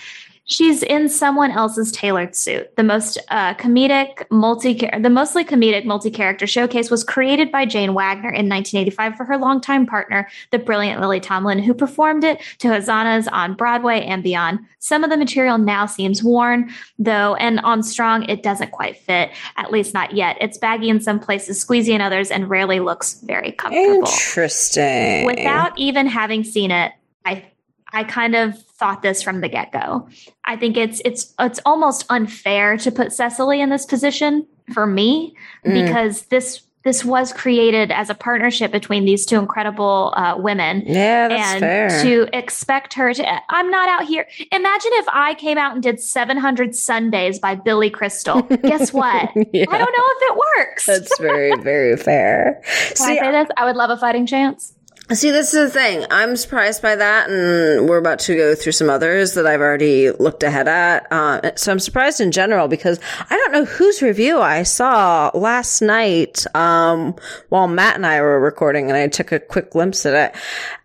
She's 0.50 0.82
in 0.82 1.08
someone 1.08 1.52
else's 1.52 1.92
tailored 1.92 2.34
suit. 2.34 2.74
The 2.76 2.82
most 2.82 3.18
uh, 3.28 3.54
comedic 3.54 4.28
multi 4.30 4.74
the 4.98 5.08
mostly 5.08 5.44
comedic 5.44 5.84
multi-character 5.84 6.46
showcase 6.46 6.90
was 6.90 7.04
created 7.04 7.52
by 7.52 7.66
Jane 7.66 7.94
Wagner 7.94 8.30
in 8.30 8.48
1985 8.48 9.16
for 9.16 9.24
her 9.24 9.36
longtime 9.36 9.86
partner, 9.86 10.28
the 10.50 10.58
brilliant 10.58 11.00
Lily 11.00 11.20
Tomlin, 11.20 11.60
who 11.60 11.72
performed 11.72 12.24
it 12.24 12.40
to 12.58 12.68
hosannas 12.68 13.28
on 13.28 13.54
Broadway 13.54 14.02
and 14.02 14.24
beyond. 14.24 14.58
Some 14.80 15.04
of 15.04 15.10
the 15.10 15.16
material 15.16 15.56
now 15.56 15.86
seems 15.86 16.22
worn, 16.24 16.68
though, 16.98 17.36
and 17.36 17.60
on 17.60 17.84
Strong 17.84 18.24
it 18.24 18.42
doesn't 18.42 18.72
quite 18.72 18.96
fit, 18.96 19.30
at 19.56 19.70
least 19.70 19.94
not 19.94 20.16
yet. 20.16 20.36
It's 20.40 20.58
baggy 20.58 20.88
in 20.88 21.00
some 21.00 21.20
places, 21.20 21.64
squeezy 21.64 21.90
in 21.90 22.00
others, 22.00 22.32
and 22.32 22.50
rarely 22.50 22.80
looks 22.80 23.20
very 23.20 23.52
comfortable. 23.52 23.98
Interesting. 23.98 25.26
Without 25.26 25.78
even 25.78 26.08
having 26.08 26.42
seen 26.42 26.72
it, 26.72 26.92
I 27.24 27.44
I 27.92 28.04
kind 28.04 28.34
of 28.34 28.60
thought 28.62 29.02
this 29.02 29.22
from 29.22 29.40
the 29.40 29.48
get 29.48 29.72
go. 29.72 30.08
I 30.44 30.56
think 30.56 30.76
it's 30.76 31.00
it's 31.04 31.34
it's 31.38 31.60
almost 31.66 32.06
unfair 32.08 32.76
to 32.78 32.90
put 32.90 33.12
Cecily 33.12 33.60
in 33.60 33.70
this 33.70 33.86
position 33.86 34.46
for 34.72 34.86
me 34.86 35.34
mm. 35.64 35.86
because 35.86 36.22
this 36.26 36.62
this 36.82 37.04
was 37.04 37.32
created 37.32 37.90
as 37.90 38.08
a 38.08 38.14
partnership 38.14 38.72
between 38.72 39.04
these 39.04 39.26
two 39.26 39.38
incredible 39.38 40.14
uh, 40.16 40.34
women. 40.38 40.82
Yeah, 40.86 41.28
that's 41.28 41.52
and 41.52 41.60
fair. 41.60 42.02
to 42.02 42.28
expect 42.36 42.94
her 42.94 43.12
to, 43.12 43.40
I'm 43.50 43.70
not 43.70 43.88
out 43.88 44.08
here. 44.08 44.26
Imagine 44.50 44.90
if 44.94 45.06
I 45.12 45.34
came 45.34 45.58
out 45.58 45.74
and 45.74 45.82
did 45.82 46.00
700 46.00 46.74
Sundays 46.74 47.38
by 47.38 47.54
Billy 47.54 47.90
Crystal. 47.90 48.40
Guess 48.42 48.92
what? 48.94 49.30
yeah. 49.52 49.66
I 49.68 49.78
don't 49.78 49.92
know 49.92 50.04
if 50.06 50.22
it 50.22 50.42
works. 50.56 50.86
That's 50.86 51.18
very, 51.20 51.54
very 51.60 51.98
fair. 51.98 52.62
Can 52.64 52.96
See, 52.96 53.18
I 53.18 53.24
say 53.24 53.30
this? 53.30 53.48
I 53.58 53.66
would 53.66 53.76
love 53.76 53.90
a 53.90 53.98
fighting 53.98 54.24
chance. 54.24 54.74
See, 55.12 55.32
this 55.32 55.54
is 55.54 55.72
the 55.72 55.80
thing. 55.80 56.06
I'm 56.12 56.36
surprised 56.36 56.82
by 56.82 56.94
that, 56.94 57.28
and 57.28 57.88
we're 57.88 57.98
about 57.98 58.20
to 58.20 58.36
go 58.36 58.54
through 58.54 58.70
some 58.70 58.88
others 58.88 59.34
that 59.34 59.44
I've 59.44 59.60
already 59.60 60.12
looked 60.12 60.44
ahead 60.44 60.68
at. 60.68 61.10
Uh, 61.10 61.50
so 61.56 61.72
I'm 61.72 61.80
surprised 61.80 62.20
in 62.20 62.30
general 62.30 62.68
because 62.68 63.00
I 63.28 63.36
don't 63.36 63.50
know 63.50 63.64
whose 63.64 64.02
review 64.02 64.38
I 64.38 64.62
saw 64.62 65.32
last 65.34 65.82
night 65.82 66.46
um, 66.54 67.16
while 67.48 67.66
Matt 67.66 67.96
and 67.96 68.06
I 68.06 68.20
were 68.20 68.38
recording, 68.38 68.88
and 68.88 68.96
I 68.96 69.08
took 69.08 69.32
a 69.32 69.40
quick 69.40 69.72
glimpse 69.72 70.06
at 70.06 70.30
it. 70.30 70.40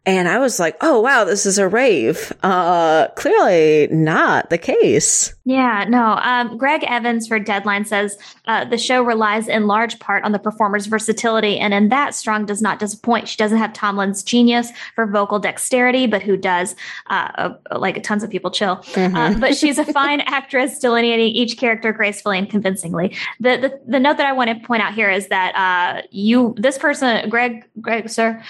And 0.06 0.28
I 0.28 0.38
was 0.38 0.60
like, 0.60 0.78
oh, 0.82 1.02
wow, 1.02 1.24
this 1.24 1.46
is 1.46 1.58
a 1.58 1.68
rave. 1.68 2.32
Uh, 2.44 3.08
clearly 3.16 3.88
not 3.88 4.52
the 4.52 4.58
case. 4.58 5.34
Yeah, 5.46 5.86
no. 5.88 6.20
Um, 6.22 6.58
Greg 6.58 6.84
Evans 6.84 7.28
for 7.28 7.40
Deadline 7.40 7.86
says 7.86 8.18
uh, 8.46 8.66
the 8.66 8.78
show 8.78 9.04
relies 9.04 9.48
in 9.48 9.68
large 9.68 10.00
part 10.00 10.24
on 10.24 10.32
the 10.32 10.40
performer's 10.40 10.88
versatility. 10.88 11.60
And 11.60 11.74
in 11.74 11.90
that, 11.90 12.16
Strong 12.16 12.46
does 12.46 12.62
not 12.62 12.80
disappoint. 12.80 13.28
She 13.28 13.38
doesn't 13.38 13.58
have 13.58 13.74
Tomlin's 13.74 14.24
genius 14.24 14.72
for 14.94 15.06
vocal 15.08 15.40
dexterity, 15.40 16.08
but 16.08 16.22
who 16.22 16.38
does? 16.38 16.76
Uh, 17.10 17.54
uh 17.70 17.78
like 17.80 18.02
tons 18.04 18.24
of 18.24 18.30
people 18.30 18.52
chill. 18.52 18.78
Mm-hmm. 18.78 19.16
Uh, 19.16 19.40
but 19.40 19.56
she's 19.56 19.78
a 19.78 19.86
fine 19.94 20.22
actress, 20.22 20.80
delineating 20.80 21.28
each 21.28 21.58
character 21.58 21.92
gracefully 21.94 22.38
and 22.38 22.50
convincingly. 22.50 23.16
The, 23.40 23.58
the, 23.58 23.82
the 23.88 24.00
note 24.00 24.18
that 24.18 24.26
I 24.26 24.34
want 24.34 24.50
to 24.50 24.68
point 24.68 24.82
out 24.82 24.94
here 24.94 25.10
is 25.10 25.28
that 25.28 25.56
uh, 25.56 26.02
you, 26.12 26.56
this 26.58 26.78
person, 26.78 27.30
Greg, 27.30 27.66
Greg, 27.82 28.10
sir, 28.10 28.42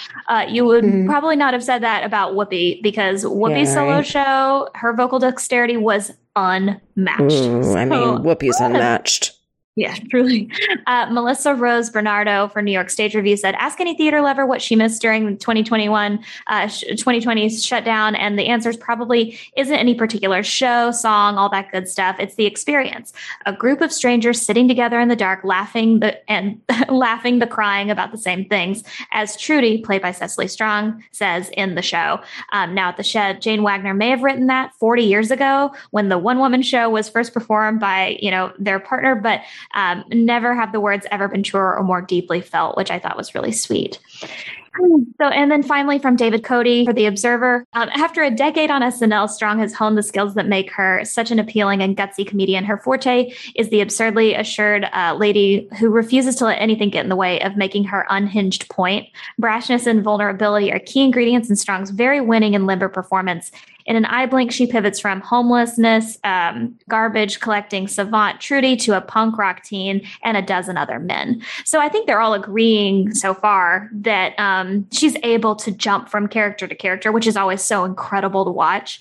you 0.47 0.65
would 0.65 0.83
mm-hmm. 0.83 1.07
probably 1.07 1.35
not 1.35 1.44
not 1.45 1.53
have 1.53 1.63
said 1.63 1.83
that 1.83 2.03
about 2.03 2.33
Whoopi 2.33 2.81
because 2.81 3.23
Whoopi's 3.23 3.69
yeah, 3.69 3.73
solo 3.75 3.91
right. 3.97 4.05
show, 4.05 4.69
her 4.73 4.93
vocal 4.93 5.19
dexterity 5.19 5.77
was 5.77 6.11
unmatched. 6.35 7.21
Ooh, 7.21 7.63
so, 7.63 7.77
I 7.77 7.85
mean, 7.85 7.99
Whoopi's 8.23 8.59
unmatched. 8.59 9.34
Yeah, 9.75 9.95
truly. 10.09 10.49
Uh, 10.87 11.07
Melissa 11.11 11.53
Rose 11.53 11.89
Bernardo 11.89 12.47
for 12.47 12.61
New 12.61 12.71
York 12.71 12.89
Stage 12.89 13.13
Review 13.13 13.35
said, 13.35 13.55
"Ask 13.55 13.81
any 13.81 13.95
theater 13.95 14.21
lover 14.21 14.45
what 14.45 14.61
she 14.61 14.75
missed 14.75 15.01
during 15.01 15.25
the 15.25 15.35
2021 15.35 16.19
uh, 16.47 16.67
2020 16.67 17.49
shutdown, 17.49 18.15
and 18.15 18.39
the 18.39 18.47
answer 18.47 18.69
is 18.69 18.77
probably 18.77 19.37
isn't 19.57 19.75
any 19.75 19.93
particular 19.93 20.43
show, 20.43 20.91
song, 20.91 21.37
all 21.37 21.49
that 21.49 21.71
good 21.71 21.89
stuff. 21.89 22.15
It's 22.19 22.35
the 22.35 22.45
experience. 22.45 23.11
A 23.45 23.53
group 23.53 23.81
of 23.81 23.91
strangers 23.91 24.41
sitting 24.41 24.67
together 24.69 24.99
in 24.99 25.09
the 25.09 25.15
dark, 25.15 25.43
laughing 25.43 25.99
the 25.99 26.31
and 26.31 26.61
laughing 26.89 27.39
the 27.39 27.47
crying 27.47 27.91
about 27.91 28.11
the 28.11 28.17
same 28.17 28.45
things." 28.45 28.83
As 29.11 29.35
Trudy, 29.35 29.81
played 29.81 30.01
by 30.01 30.11
Cecily 30.11 30.47
Strong, 30.47 31.03
says 31.11 31.49
in 31.57 31.75
the 31.75 31.81
show. 31.81 32.21
Um, 32.53 32.73
now 32.73 32.89
at 32.89 32.97
the 32.97 33.03
Shed, 33.03 33.41
Jane 33.41 33.61
Wagner 33.61 33.93
may 33.93 34.09
have 34.09 34.23
written 34.23 34.47
that 34.47 34.73
40 34.75 35.03
years 35.03 35.31
ago 35.31 35.73
when 35.91 36.07
the 36.07 36.17
one 36.17 36.39
woman 36.39 36.61
show 36.61 36.89
was 36.89 37.09
first 37.09 37.33
performed 37.33 37.81
by 37.81 38.17
you 38.21 38.31
know 38.31 38.53
their 38.57 38.79
partner, 38.79 39.15
but 39.15 39.41
um, 39.73 40.03
never 40.09 40.55
have 40.55 40.71
the 40.71 40.79
words 40.79 41.05
ever 41.11 41.27
been 41.27 41.43
truer 41.43 41.75
or 41.75 41.83
more 41.83 42.01
deeply 42.01 42.41
felt, 42.41 42.77
which 42.77 42.91
I 42.91 42.99
thought 42.99 43.17
was 43.17 43.35
really 43.35 43.51
sweet. 43.51 43.99
So, 45.17 45.27
and 45.27 45.49
then 45.49 45.63
finally 45.63 45.99
from 45.99 46.15
David 46.15 46.43
Cody 46.43 46.85
for 46.85 46.93
The 46.93 47.05
Observer. 47.05 47.65
Um, 47.73 47.89
after 47.93 48.23
a 48.23 48.31
decade 48.31 48.69
on 48.69 48.81
SNL, 48.81 49.29
Strong 49.29 49.59
has 49.59 49.73
honed 49.73 49.97
the 49.97 50.03
skills 50.03 50.35
that 50.35 50.47
make 50.47 50.71
her 50.73 51.03
such 51.05 51.31
an 51.31 51.39
appealing 51.39 51.81
and 51.81 51.95
gutsy 51.95 52.27
comedian. 52.27 52.65
Her 52.65 52.77
forte 52.77 53.31
is 53.55 53.69
the 53.69 53.81
absurdly 53.81 54.33
assured 54.33 54.85
uh, 54.91 55.15
lady 55.17 55.69
who 55.79 55.89
refuses 55.89 56.35
to 56.37 56.45
let 56.45 56.61
anything 56.61 56.89
get 56.89 57.03
in 57.03 57.09
the 57.09 57.15
way 57.15 57.39
of 57.41 57.55
making 57.55 57.85
her 57.85 58.05
unhinged 58.09 58.69
point. 58.69 59.07
Brashness 59.41 59.87
and 59.87 60.03
vulnerability 60.03 60.71
are 60.71 60.79
key 60.79 61.03
ingredients 61.03 61.49
in 61.49 61.55
Strong's 61.55 61.91
very 61.91 62.19
winning 62.19 62.53
and 62.53 62.67
limber 62.67 62.89
performance. 62.89 63.51
In 63.85 63.95
an 63.95 64.05
eye 64.05 64.25
blink, 64.25 64.51
she 64.51 64.65
pivots 64.65 64.99
from 64.99 65.21
homelessness, 65.21 66.17
um, 66.23 66.77
garbage 66.89 67.39
collecting 67.39 67.87
savant 67.87 68.41
Trudy 68.41 68.75
to 68.77 68.97
a 68.97 69.01
punk 69.01 69.37
rock 69.37 69.63
teen 69.63 70.05
and 70.23 70.35
a 70.35 70.41
dozen 70.41 70.75
other 70.75 70.99
men. 70.99 71.41
So 71.65 71.79
I 71.79 71.89
think 71.89 72.07
they're 72.07 72.19
all 72.19 72.33
agreeing 72.33 73.13
so 73.13 73.33
far 73.33 73.89
that 73.93 74.33
um, 74.39 74.87
she's 74.91 75.15
able 75.21 75.55
to 75.57 75.71
jump 75.71 76.09
from 76.09 76.27
character 76.27 76.67
to 76.67 76.75
character, 76.75 77.11
which 77.11 77.27
is 77.27 77.37
always 77.37 77.61
so 77.61 77.85
incredible 77.85 78.43
to 78.45 78.51
watch. 78.51 78.99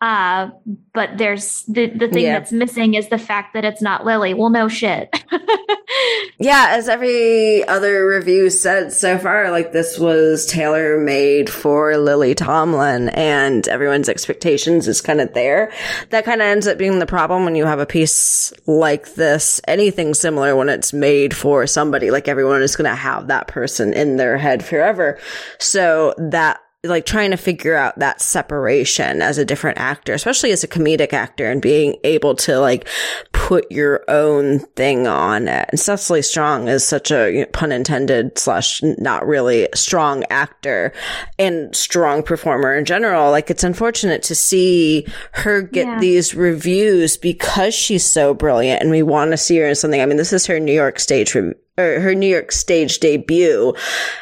Uh, 0.00 0.48
but 0.94 1.18
there's 1.18 1.62
the, 1.64 1.88
the 1.88 2.08
thing 2.08 2.24
yeah. 2.24 2.38
that's 2.38 2.52
missing 2.52 2.94
is 2.94 3.08
the 3.08 3.18
fact 3.18 3.52
that 3.52 3.66
it's 3.66 3.82
not 3.82 4.06
Lily. 4.06 4.32
Well, 4.32 4.48
no 4.48 4.66
shit. 4.66 5.14
yeah, 6.38 6.68
as 6.70 6.88
every 6.88 7.66
other 7.68 8.06
review 8.06 8.48
said 8.48 8.94
so 8.94 9.18
far, 9.18 9.50
like 9.50 9.72
this 9.72 9.98
was 9.98 10.46
tailor 10.46 10.98
made 10.98 11.50
for 11.50 11.98
Lily 11.98 12.34
Tomlin 12.34 13.10
and 13.10 13.68
everyone's 13.68 14.08
expectations 14.08 14.88
is 14.88 15.02
kind 15.02 15.20
of 15.20 15.34
there. 15.34 15.70
That 16.08 16.24
kind 16.24 16.40
of 16.40 16.46
ends 16.46 16.66
up 16.66 16.78
being 16.78 16.98
the 16.98 17.06
problem 17.06 17.44
when 17.44 17.54
you 17.54 17.66
have 17.66 17.78
a 17.78 17.86
piece 17.86 18.54
like 18.66 19.14
this, 19.16 19.60
anything 19.68 20.14
similar 20.14 20.56
when 20.56 20.70
it's 20.70 20.94
made 20.94 21.36
for 21.36 21.66
somebody, 21.66 22.10
like 22.10 22.26
everyone 22.26 22.62
is 22.62 22.74
going 22.74 22.90
to 22.90 22.96
have 22.96 23.26
that 23.26 23.48
person 23.48 23.92
in 23.92 24.16
their 24.16 24.38
head 24.38 24.64
forever. 24.64 25.18
So 25.58 26.14
that 26.16 26.60
like 26.82 27.04
trying 27.04 27.30
to 27.30 27.36
figure 27.36 27.76
out 27.76 27.98
that 27.98 28.22
separation 28.22 29.20
as 29.20 29.36
a 29.36 29.44
different 29.44 29.76
actor, 29.78 30.14
especially 30.14 30.50
as 30.50 30.64
a 30.64 30.68
comedic 30.68 31.12
actor 31.12 31.50
and 31.50 31.60
being 31.60 31.96
able 32.04 32.34
to 32.34 32.58
like 32.58 32.88
put 33.32 33.70
your 33.70 34.02
own 34.08 34.60
thing 34.76 35.06
on 35.06 35.46
it. 35.46 35.66
And 35.68 35.78
Cecily 35.78 36.22
Strong 36.22 36.68
is 36.68 36.82
such 36.82 37.10
a 37.10 37.30
you 37.30 37.40
know, 37.40 37.46
pun 37.52 37.70
intended 37.70 38.38
slash 38.38 38.80
not 38.82 39.26
really 39.26 39.68
strong 39.74 40.24
actor 40.30 40.94
and 41.38 41.74
strong 41.76 42.22
performer 42.22 42.74
in 42.74 42.86
general. 42.86 43.30
Like 43.30 43.50
it's 43.50 43.64
unfortunate 43.64 44.22
to 44.24 44.34
see 44.34 45.06
her 45.32 45.60
get 45.60 45.86
yeah. 45.86 45.98
these 46.00 46.34
reviews 46.34 47.18
because 47.18 47.74
she's 47.74 48.10
so 48.10 48.32
brilliant 48.32 48.80
and 48.80 48.90
we 48.90 49.02
want 49.02 49.32
to 49.32 49.36
see 49.36 49.58
her 49.58 49.68
in 49.68 49.74
something. 49.74 50.00
I 50.00 50.06
mean, 50.06 50.16
this 50.16 50.32
is 50.32 50.46
her 50.46 50.58
New 50.58 50.72
York 50.72 50.98
stage 50.98 51.34
re- 51.34 51.52
or 51.78 52.00
her 52.00 52.14
New 52.14 52.26
York 52.26 52.52
stage 52.52 52.98
debut, 53.00 53.74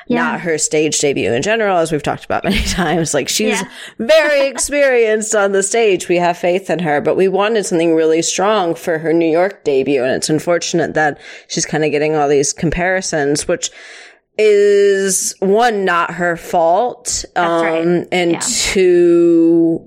yeah. 0.06 0.22
not 0.22 0.40
her 0.40 0.58
stage 0.58 0.98
debut 0.98 1.32
in 1.32 1.42
general, 1.42 1.78
as 1.78 1.90
we've 1.90 2.02
talked 2.02 2.24
about 2.24 2.44
many 2.44 2.62
times. 2.64 3.14
Like 3.14 3.28
she's 3.28 3.60
yeah. 3.60 3.68
very 3.98 4.46
experienced 4.48 5.34
on 5.34 5.52
the 5.52 5.62
stage. 5.62 6.08
We 6.08 6.16
have 6.16 6.38
faith 6.38 6.70
in 6.70 6.78
her, 6.80 7.00
but 7.00 7.16
we 7.16 7.28
wanted 7.28 7.66
something 7.66 7.94
really 7.94 8.22
strong 8.22 8.74
for 8.74 8.98
her 8.98 9.12
New 9.12 9.30
York 9.30 9.64
debut. 9.64 10.02
And 10.02 10.12
it's 10.12 10.30
unfortunate 10.30 10.94
that 10.94 11.20
she's 11.48 11.66
kind 11.66 11.84
of 11.84 11.90
getting 11.90 12.14
all 12.14 12.28
these 12.28 12.52
comparisons, 12.52 13.48
which 13.48 13.70
is 14.36 15.34
one, 15.40 15.84
not 15.84 16.12
her 16.12 16.36
fault. 16.36 17.24
Um, 17.34 17.62
right. 17.62 18.08
and 18.12 18.32
yeah. 18.32 18.40
two, 18.40 19.84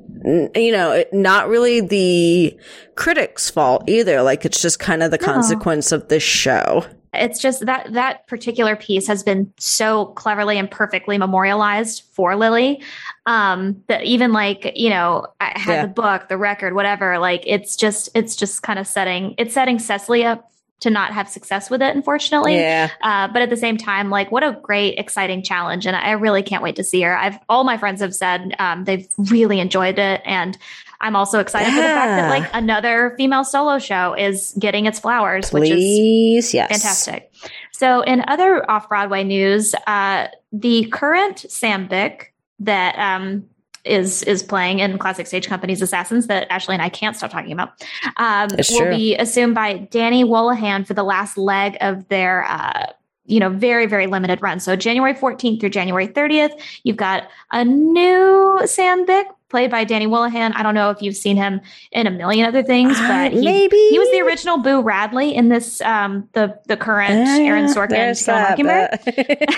you 0.56 0.72
know, 0.72 1.04
not 1.14 1.48
really 1.48 1.80
the 1.80 2.60
critics' 2.96 3.50
fault 3.50 3.84
either. 3.88 4.22
Like 4.22 4.44
it's 4.46 4.62
just 4.62 4.80
kind 4.80 5.04
of 5.04 5.12
the 5.12 5.18
no. 5.18 5.26
consequence 5.26 5.92
of 5.94 6.10
this 6.10 6.24
show 6.24 6.86
it's 7.14 7.40
just 7.40 7.66
that 7.66 7.92
that 7.94 8.26
particular 8.28 8.76
piece 8.76 9.08
has 9.08 9.24
been 9.24 9.54
so 9.58 10.08
cleverly 10.08 10.58
and 10.58 10.72
perfectly 10.72 11.18
memorialized 11.18 12.04
for 12.14 12.36
Lily. 12.36 12.82
Um, 13.26 13.84
that 13.88 14.04
even 14.04 14.32
like, 14.34 14.72
you 14.76 14.90
know, 14.90 15.28
I 15.40 15.58
had 15.60 15.74
yeah. 15.74 15.82
the 15.84 15.88
book, 15.90 16.30
the 16.30 16.38
record, 16.38 16.74
whatever, 16.74 17.20
like 17.20 17.44
it's 17.46 17.76
just, 17.76 18.10
it's 18.16 18.36
just 18.36 18.64
kind 18.64 18.80
of 18.80 18.88
setting, 18.88 19.36
it's 19.38 19.54
setting 19.54 19.78
Cecily 19.78 20.24
up 20.24 20.52
to 20.80 20.90
not 20.90 21.14
have 21.14 21.30
success 21.30 21.70
with 21.70 21.82
it, 21.82 21.96
unfortunately. 21.96 22.56
Yeah. 22.56 22.90
Uh, 23.02 23.28
but 23.28 23.44
at 23.44 23.52
the 23.52 23.58
same 23.58 23.78
time, 23.78 24.10
like, 24.10 24.32
what 24.32 24.44
a 24.44 24.58
great, 24.64 24.98
exciting 24.98 25.44
challenge. 25.44 25.86
And 25.86 25.96
I 25.96 26.12
really 26.14 26.42
can't 26.42 26.64
wait 26.64 26.76
to 26.78 26.84
see 26.84 27.02
her. 27.02 27.16
I've, 27.16 27.38
all 27.50 27.64
my 27.64 27.78
friends 27.78 28.02
have 28.02 28.16
said 28.16 28.56
um, 28.58 28.86
they've 28.86 29.08
really 29.30 29.60
enjoyed 29.60 30.00
it. 30.00 30.22
And 30.26 30.58
I'm 31.02 31.16
also 31.16 31.40
excited 31.40 31.68
yeah. 31.68 31.76
for 31.76 31.82
the 31.82 31.88
fact 31.88 32.22
that 32.22 32.30
like 32.30 32.50
another 32.54 33.14
female 33.18 33.44
solo 33.44 33.80
show 33.80 34.14
is 34.14 34.56
getting 34.58 34.86
its 34.86 35.00
flowers, 35.00 35.50
Please, 35.50 35.62
which 35.62 35.72
is 35.72 36.54
yes. 36.54 36.70
fantastic. 36.70 37.34
So, 37.72 38.02
in 38.02 38.24
other 38.28 38.70
off 38.70 38.88
Broadway 38.88 39.24
news, 39.24 39.74
uh, 39.88 40.28
the 40.54 40.86
current 40.92 41.40
Sam 41.50 41.90
Byck 41.90 42.28
that 42.60 42.98
um, 42.98 43.50
is 43.84 44.22
is 44.24 44.44
playing 44.44 44.80
in 44.80 44.98
Classic 44.98 45.26
Stage 45.26 45.48
Company's 45.48 45.82
Assassins 45.82 46.28
that 46.28 46.48
Ashley 46.52 46.76
and 46.76 46.82
I 46.82 46.90
can't 46.90 47.16
stop 47.16 47.32
talking 47.32 47.52
about 47.52 47.70
um, 48.18 48.50
will 48.56 48.80
true. 48.80 48.90
be 48.90 49.16
assumed 49.16 49.56
by 49.56 49.78
Danny 49.78 50.24
Wolohan 50.24 50.86
for 50.86 50.94
the 50.94 51.04
last 51.04 51.38
leg 51.38 51.78
of 51.82 52.08
their. 52.08 52.46
Uh, 52.46 52.88
you 53.26 53.40
know, 53.40 53.50
very, 53.50 53.86
very 53.86 54.08
limited 54.08 54.42
run. 54.42 54.60
So 54.60 54.76
January 54.76 55.14
14th 55.14 55.62
through 55.62 55.70
January 55.70 56.08
30th, 56.08 56.60
you've 56.84 56.98
got 56.98 57.30
a 57.52 57.64
new 57.64 58.60
Sam 58.66 59.06
Byck 59.06 59.26
played 59.52 59.70
by 59.70 59.84
Danny 59.84 60.08
Wolohan. 60.08 60.54
I 60.56 60.64
don't 60.64 60.74
know 60.74 60.90
if 60.90 61.02
you've 61.02 61.16
seen 61.16 61.38
him 61.38 61.62
in 61.92 62.08
a 62.08 62.12
million 62.12 62.48
other 62.48 62.64
things, 62.64 62.98
uh, 62.98 63.08
but 63.08 63.34
he, 63.34 63.42
maybe 63.42 63.78
he 63.92 64.00
was 64.00 64.10
the 64.10 64.22
original 64.22 64.58
Boo 64.58 64.82
Radley 64.82 65.36
in 65.36 65.50
this 65.50 65.82
um, 65.82 66.28
the 66.34 66.58
the 66.66 66.78
current 66.78 67.28
uh, 67.28 67.44
Aaron 67.44 67.66
Sorkin 67.66 68.16
Mockingbird. 68.28 69.50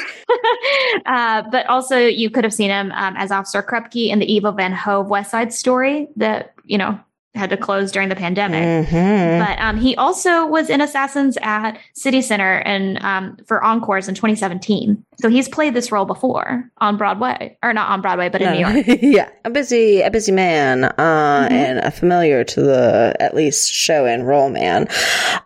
uh, 1.06 1.44
but 1.50 1.66
also, 1.68 1.98
you 1.98 2.30
could 2.30 2.44
have 2.44 2.54
seen 2.54 2.72
him 2.72 2.92
um, 2.94 3.16
as 3.16 3.32
Officer 3.32 3.64
Krupke 3.64 4.10
in 4.10 4.20
the 4.20 4.38
Ivo 4.38 4.52
Van 4.52 4.74
Hove 4.74 5.08
West 5.08 5.32
Side 5.32 5.54
Story. 5.54 6.10
That 6.18 6.54
you 6.66 6.78
know 6.78 7.00
had 7.36 7.50
to 7.50 7.58
close 7.58 7.92
during 7.92 8.10
the 8.10 8.16
pandemic. 8.16 8.64
Mm-hmm. 8.64 9.44
But 9.44 9.60
um, 9.60 9.78
he 9.78 9.96
also 9.96 10.46
was 10.46 10.70
in 10.70 10.82
Assassins 10.82 11.38
at 11.42 11.80
City 11.94 12.22
Center 12.22 12.58
and 12.60 13.04
um, 13.04 13.38
for 13.48 13.64
encores 13.64 14.08
in 14.08 14.14
2017. 14.14 15.04
So 15.20 15.30
he's 15.30 15.50
played 15.50 15.74
this 15.74 15.92
role 15.92 16.06
before 16.06 16.70
on 16.78 16.98
Broadway, 16.98 17.58
or 17.64 17.74
not 17.74 17.90
on 17.90 18.02
Broadway, 18.02 18.30
but 18.30 18.42
in 18.42 18.62
no. 18.62 18.72
New 18.72 18.84
York. 18.84 19.00
yeah, 19.02 19.30
a 19.46 19.50
busy, 19.50 20.02
a 20.02 20.12
busy 20.12 20.32
man, 20.32 20.84
uh, 20.84 20.92
mm-hmm. 20.98 21.54
and 21.54 21.80
a 21.80 21.90
familiar 21.90 22.44
to 22.44 22.62
the 22.62 23.16
at 23.20 23.34
least 23.34 23.72
show 23.72 24.06
and 24.06 24.28
role 24.28 24.50
man. 24.50 24.88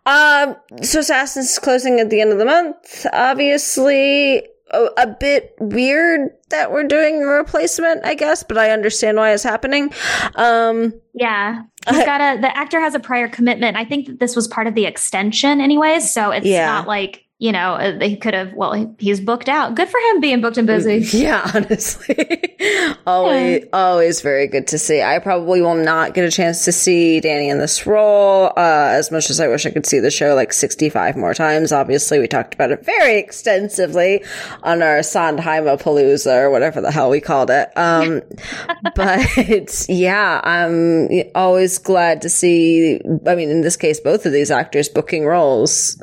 Um, 0.05 0.55
so 0.81 0.99
Assassins 0.99 1.51
is 1.51 1.59
closing 1.59 1.99
at 1.99 2.09
the 2.09 2.19
end 2.19 2.33
of 2.33 2.37
the 2.37 2.45
month. 2.45 3.05
Obviously, 3.13 4.47
a, 4.71 4.89
a, 4.97 5.07
bit 5.07 5.55
weird 5.59 6.31
that 6.49 6.71
we're 6.71 6.83
doing 6.83 7.23
a 7.23 7.25
replacement, 7.25 8.05
I 8.05 8.15
guess, 8.15 8.43
but 8.43 8.57
I 8.57 8.71
understand 8.71 9.17
why 9.17 9.33
it's 9.33 9.43
happening. 9.43 9.93
Um, 10.35 10.93
yeah, 11.13 11.63
he's 11.89 12.03
got 12.05 12.21
a 12.21 12.41
the 12.41 12.55
actor 12.55 12.79
has 12.79 12.95
a 12.95 12.99
prior 12.99 13.27
commitment. 13.27 13.77
I 13.77 13.85
think 13.85 14.07
that 14.07 14.19
this 14.19 14.35
was 14.35 14.47
part 14.47 14.67
of 14.67 14.75
the 14.75 14.85
extension, 14.85 15.61
anyways. 15.61 16.11
So 16.11 16.31
it's 16.31 16.45
yeah. 16.45 16.65
not 16.65 16.87
like 16.87 17.26
you 17.39 17.51
know, 17.51 17.73
uh, 17.73 17.95
they 17.95 18.15
could 18.15 18.33
have, 18.33 18.53
well, 18.53 18.95
he's 18.97 19.19
booked 19.19 19.47
out. 19.47 19.75
Good 19.75 19.87
for 19.87 19.99
him 19.99 20.21
being 20.21 20.41
booked 20.41 20.57
and 20.57 20.65
busy. 20.65 21.05
Yeah, 21.17 21.49
honestly. 21.53 22.55
always, 23.07 23.63
yeah. 23.63 23.69
always 23.73 24.21
very 24.21 24.47
good 24.47 24.67
to 24.67 24.77
see. 24.77 25.01
I 25.01 25.19
probably 25.19 25.61
will 25.61 25.75
not 25.75 26.13
get 26.13 26.25
a 26.25 26.31
chance 26.31 26.65
to 26.65 26.71
see 26.71 27.19
Danny 27.19 27.49
in 27.49 27.57
this 27.57 27.85
role, 27.87 28.47
uh, 28.55 28.89
as 28.91 29.11
much 29.11 29.29
as 29.29 29.39
I 29.39 29.47
wish 29.47 29.65
I 29.65 29.71
could 29.71 29.85
see 29.85 29.99
the 29.99 30.11
show 30.11 30.35
like 30.35 30.53
65 30.53 31.15
more 31.15 31.33
times. 31.33 31.71
Obviously, 31.71 32.19
we 32.19 32.27
talked 32.27 32.53
about 32.53 32.71
it 32.71 32.85
very 32.85 33.17
extensively 33.17 34.23
on 34.63 34.81
our 34.81 35.01
Sondheim 35.01 35.65
Palooza 35.77 36.43
or 36.43 36.51
whatever 36.51 36.81
the 36.81 36.91
hell 36.91 37.09
we 37.09 37.19
called 37.19 37.49
it. 37.49 37.69
Um, 37.75 38.21
but 38.95 39.85
yeah, 39.89 40.39
I'm 40.43 41.09
always 41.35 41.77
glad 41.77 42.21
to 42.21 42.29
see, 42.29 43.01
I 43.25 43.35
mean, 43.35 43.49
in 43.49 43.61
this 43.61 43.77
case, 43.77 43.99
both 43.99 44.25
of 44.25 44.33
these 44.33 44.51
actors 44.51 44.87
booking 44.87 45.25
roles 45.25 46.01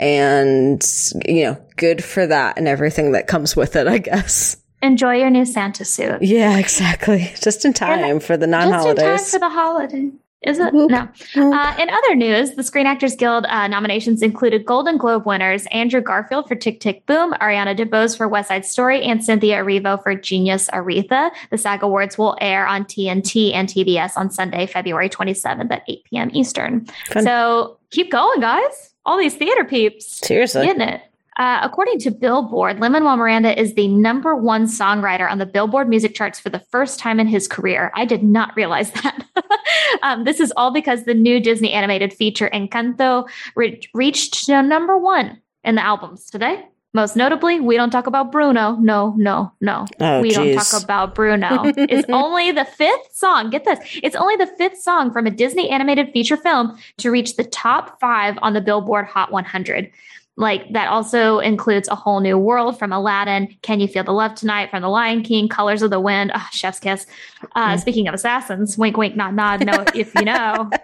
and, 0.00 0.67
and 0.68 1.26
you 1.26 1.44
know, 1.44 1.66
good 1.76 2.04
for 2.04 2.26
that 2.26 2.58
and 2.58 2.68
everything 2.68 3.12
that 3.12 3.26
comes 3.26 3.56
with 3.56 3.76
it, 3.76 3.86
I 3.86 3.98
guess. 3.98 4.56
Enjoy 4.82 5.14
your 5.14 5.30
new 5.30 5.44
Santa 5.44 5.84
suit. 5.84 6.22
Yeah, 6.22 6.58
exactly. 6.58 7.32
Just 7.40 7.64
in 7.64 7.72
time 7.72 8.04
and 8.04 8.22
for 8.22 8.36
the 8.36 8.46
non-holidays. 8.46 9.04
Just 9.04 9.34
in 9.34 9.40
time 9.40 9.50
for 9.50 9.54
the 9.54 9.60
holiday. 9.60 10.10
Is 10.42 10.60
it? 10.60 10.72
Whoop, 10.72 10.88
no. 10.92 11.08
Uh, 11.34 11.74
in 11.80 11.90
other 11.90 12.14
news, 12.14 12.52
the 12.52 12.62
Screen 12.62 12.86
Actors 12.86 13.16
Guild 13.16 13.44
uh, 13.46 13.66
nominations 13.66 14.22
included 14.22 14.64
Golden 14.64 14.96
Globe 14.96 15.26
winners 15.26 15.66
Andrew 15.72 16.00
Garfield 16.00 16.46
for 16.46 16.54
Tick 16.54 16.78
Tick 16.78 17.04
Boom, 17.06 17.32
Ariana 17.40 17.76
DeBose 17.76 18.16
for 18.16 18.28
West 18.28 18.46
Side 18.46 18.64
Story, 18.64 19.02
and 19.02 19.24
Cynthia 19.24 19.56
Erivo 19.56 20.00
for 20.00 20.14
Genius 20.14 20.70
Aretha. 20.70 21.32
The 21.50 21.58
SAG 21.58 21.82
Awards 21.82 22.18
will 22.18 22.36
air 22.40 22.68
on 22.68 22.84
TNT 22.84 23.52
and 23.52 23.68
TBS 23.68 24.12
on 24.16 24.30
Sunday, 24.30 24.66
February 24.66 25.08
27th 25.08 25.72
at 25.72 25.82
8 25.88 26.04
p.m. 26.04 26.30
Eastern. 26.32 26.86
Fun. 27.10 27.24
So 27.24 27.78
keep 27.90 28.12
going, 28.12 28.38
guys 28.38 28.94
all 29.08 29.18
these 29.18 29.34
theater 29.34 29.64
peeps. 29.64 30.18
Seriously. 30.26 30.66
Getting 30.66 30.82
it. 30.82 31.00
Uh, 31.38 31.60
according 31.62 31.98
to 32.00 32.10
Billboard, 32.10 32.80
Lin 32.80 32.92
Manuel 32.92 33.16
Miranda 33.16 33.58
is 33.58 33.74
the 33.74 33.86
number 33.88 34.34
one 34.34 34.66
songwriter 34.66 35.30
on 35.30 35.38
the 35.38 35.46
Billboard 35.46 35.88
music 35.88 36.14
charts 36.14 36.38
for 36.38 36.50
the 36.50 36.58
first 36.58 36.98
time 36.98 37.20
in 37.20 37.28
his 37.28 37.46
career. 37.46 37.92
I 37.94 38.04
did 38.04 38.24
not 38.24 38.54
realize 38.56 38.90
that. 39.02 39.24
um, 40.02 40.24
this 40.24 40.40
is 40.40 40.52
all 40.56 40.72
because 40.72 41.04
the 41.04 41.14
new 41.14 41.40
Disney 41.40 41.72
animated 41.72 42.12
feature 42.12 42.50
Encanto 42.52 43.28
re- 43.54 43.80
reached 43.94 44.48
number 44.48 44.98
one 44.98 45.40
in 45.64 45.76
the 45.76 45.82
albums 45.82 46.28
today. 46.28 46.66
Most 46.98 47.14
notably, 47.14 47.60
we 47.60 47.76
don't 47.76 47.90
talk 47.90 48.08
about 48.08 48.32
Bruno. 48.32 48.74
No, 48.80 49.14
no, 49.16 49.52
no. 49.60 49.86
Oh, 50.00 50.20
we 50.20 50.30
geez. 50.30 50.36
don't 50.36 50.54
talk 50.56 50.82
about 50.82 51.14
Bruno. 51.14 51.62
it's 51.64 52.08
only 52.12 52.50
the 52.50 52.64
fifth 52.64 53.14
song. 53.14 53.50
Get 53.50 53.64
this. 53.64 53.78
It's 54.02 54.16
only 54.16 54.34
the 54.34 54.48
fifth 54.48 54.80
song 54.80 55.12
from 55.12 55.24
a 55.24 55.30
Disney 55.30 55.70
animated 55.70 56.10
feature 56.12 56.36
film 56.36 56.76
to 56.96 57.12
reach 57.12 57.36
the 57.36 57.44
top 57.44 58.00
five 58.00 58.36
on 58.42 58.52
the 58.52 58.60
Billboard 58.60 59.06
Hot 59.06 59.30
100. 59.30 59.92
Like 60.36 60.72
that 60.72 60.88
also 60.88 61.38
includes 61.38 61.86
A 61.86 61.94
Whole 61.94 62.18
New 62.18 62.36
World 62.36 62.76
from 62.76 62.92
Aladdin, 62.92 63.56
Can 63.62 63.78
You 63.78 63.86
Feel 63.86 64.02
the 64.02 64.10
Love 64.10 64.34
Tonight 64.34 64.68
from 64.70 64.82
The 64.82 64.88
Lion 64.88 65.22
King, 65.22 65.48
Colors 65.48 65.82
of 65.82 65.90
the 65.90 66.00
Wind, 66.00 66.32
oh, 66.34 66.48
Chef's 66.50 66.80
Kiss. 66.80 67.06
Uh, 67.54 67.74
mm. 67.74 67.80
Speaking 67.80 68.08
of 68.08 68.14
assassins, 68.14 68.76
wink, 68.76 68.96
wink, 68.96 69.14
nod, 69.14 69.36
nod. 69.36 69.64
No, 69.64 69.84
if 69.94 70.12
you 70.16 70.24
know. 70.24 70.68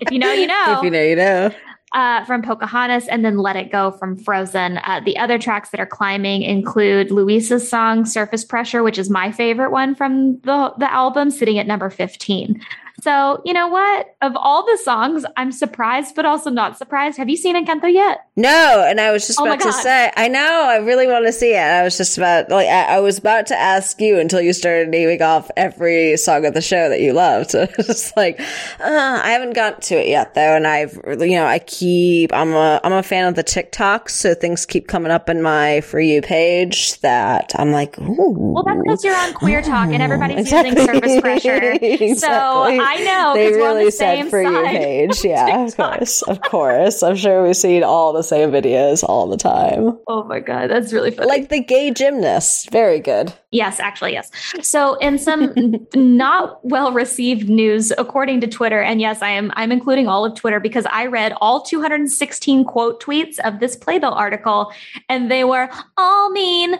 If 0.00 0.10
you 0.10 0.18
know, 0.18 0.32
you 0.32 0.46
know. 0.46 0.78
If 0.78 0.82
you 0.82 0.90
know, 0.90 1.02
you 1.02 1.14
know 1.14 1.50
uh, 1.92 2.24
from 2.24 2.42
Pocahontas 2.42 3.08
and 3.08 3.24
then 3.24 3.38
Let 3.38 3.56
It 3.56 3.72
Go 3.72 3.90
from 3.90 4.16
Frozen. 4.16 4.78
Uh, 4.78 5.00
the 5.04 5.18
other 5.18 5.38
tracks 5.38 5.70
that 5.70 5.80
are 5.80 5.86
climbing 5.86 6.42
include 6.42 7.10
Luisa's 7.10 7.68
song 7.68 8.06
Surface 8.06 8.44
Pressure, 8.44 8.82
which 8.82 8.98
is 8.98 9.10
my 9.10 9.32
favorite 9.32 9.70
one 9.70 9.94
from 9.94 10.38
the, 10.40 10.72
the 10.78 10.92
album, 10.92 11.30
sitting 11.30 11.58
at 11.58 11.66
number 11.66 11.90
15. 11.90 12.60
So, 13.02 13.42
you 13.44 13.52
know 13.52 13.68
what? 13.68 14.14
Of 14.20 14.32
all 14.36 14.64
the 14.64 14.78
songs, 14.78 15.24
I'm 15.36 15.52
surprised, 15.52 16.14
but 16.14 16.24
also 16.24 16.50
not 16.50 16.76
surprised. 16.76 17.16
Have 17.18 17.28
you 17.28 17.36
seen 17.36 17.56
Encanto 17.56 17.92
yet? 17.92 18.20
No. 18.36 18.84
And 18.86 19.00
I 19.00 19.10
was 19.10 19.26
just 19.26 19.40
oh 19.40 19.46
about 19.46 19.60
to 19.60 19.72
say, 19.72 20.10
I 20.16 20.28
know, 20.28 20.66
I 20.68 20.76
really 20.76 21.06
want 21.06 21.26
to 21.26 21.32
see 21.32 21.54
it. 21.54 21.60
I 21.60 21.82
was 21.82 21.96
just 21.96 22.18
about, 22.18 22.50
like, 22.50 22.68
I, 22.68 22.96
I, 22.96 23.00
was 23.00 23.18
about 23.18 23.46
to 23.46 23.56
ask 23.56 24.00
you 24.00 24.18
until 24.18 24.40
you 24.40 24.52
started 24.52 24.88
naming 24.88 25.22
off 25.22 25.50
every 25.56 26.16
song 26.16 26.44
of 26.44 26.54
the 26.54 26.60
show 26.60 26.88
that 26.88 27.00
you 27.00 27.12
loved. 27.12 27.50
So 27.60 27.66
it's 27.78 28.16
like, 28.16 28.38
uh, 28.78 29.20
I 29.24 29.30
haven't 29.30 29.54
gotten 29.54 29.80
to 29.80 29.96
it 29.96 30.06
yet, 30.06 30.34
though. 30.34 30.54
And 30.54 30.66
I've, 30.66 30.94
you 31.04 31.32
know, 31.32 31.46
I 31.46 31.58
keep, 31.58 32.32
I'm 32.32 32.52
a, 32.52 32.80
I'm 32.84 32.92
a 32.92 33.02
fan 33.02 33.26
of 33.26 33.34
the 33.34 33.42
TikToks. 33.42 34.10
So 34.10 34.34
things 34.34 34.66
keep 34.66 34.86
coming 34.86 35.10
up 35.10 35.28
in 35.28 35.42
my 35.42 35.80
For 35.80 36.00
You 36.00 36.22
page 36.22 37.00
that 37.00 37.52
I'm 37.56 37.72
like, 37.72 37.98
ooh. 37.98 38.34
Well, 38.36 38.62
that's 38.62 38.80
because 38.82 39.04
you're 39.04 39.16
on 39.16 39.34
Queer 39.34 39.62
Talk 39.62 39.88
and 39.88 40.02
everybody's 40.02 40.40
exactly. 40.40 40.70
using 40.70 40.94
surface 40.94 41.20
pressure. 41.20 41.72
exactly. 41.82 42.14
So 42.14 42.30
I 42.30 42.89
know 42.96 43.32
they 43.34 43.52
really 43.52 43.86
the 43.86 43.92
said 43.92 44.28
for 44.28 44.42
you 44.42 44.62
page. 44.64 45.24
Yeah, 45.30 45.64
of 45.64 45.76
course, 45.76 46.22
of 46.22 46.40
course. 46.42 47.02
I'm 47.02 47.14
sure 47.14 47.44
we've 47.44 47.56
seen 47.56 47.84
all 47.84 48.12
the 48.12 48.22
same 48.22 48.50
videos 48.50 49.04
all 49.04 49.28
the 49.28 49.36
time. 49.36 49.98
Oh 50.08 50.24
my 50.24 50.40
god, 50.40 50.70
that's 50.70 50.92
really 50.92 51.10
funny. 51.10 51.28
Like 51.28 51.48
the 51.48 51.62
gay 51.62 51.90
gymnast, 51.90 52.70
very 52.70 53.00
good. 53.00 53.32
Yes, 53.52 53.80
actually, 53.80 54.12
yes. 54.12 54.30
So, 54.62 54.94
in 54.94 55.18
some 55.18 55.52
not 55.94 56.64
well 56.64 56.92
received 56.92 57.48
news, 57.48 57.92
according 57.98 58.40
to 58.42 58.46
Twitter, 58.46 58.80
and 58.80 59.00
yes, 59.00 59.22
I 59.22 59.30
am 59.30 59.52
I'm 59.56 59.72
including 59.72 60.08
all 60.08 60.24
of 60.24 60.34
Twitter 60.34 60.60
because 60.60 60.86
I 60.86 61.06
read 61.06 61.34
all 61.40 61.62
216 61.62 62.64
quote 62.64 63.02
tweets 63.02 63.38
of 63.40 63.60
this 63.60 63.76
Playbill 63.76 64.12
article, 64.12 64.72
and 65.08 65.30
they 65.30 65.44
were 65.44 65.68
all 65.96 66.30
mean. 66.30 66.76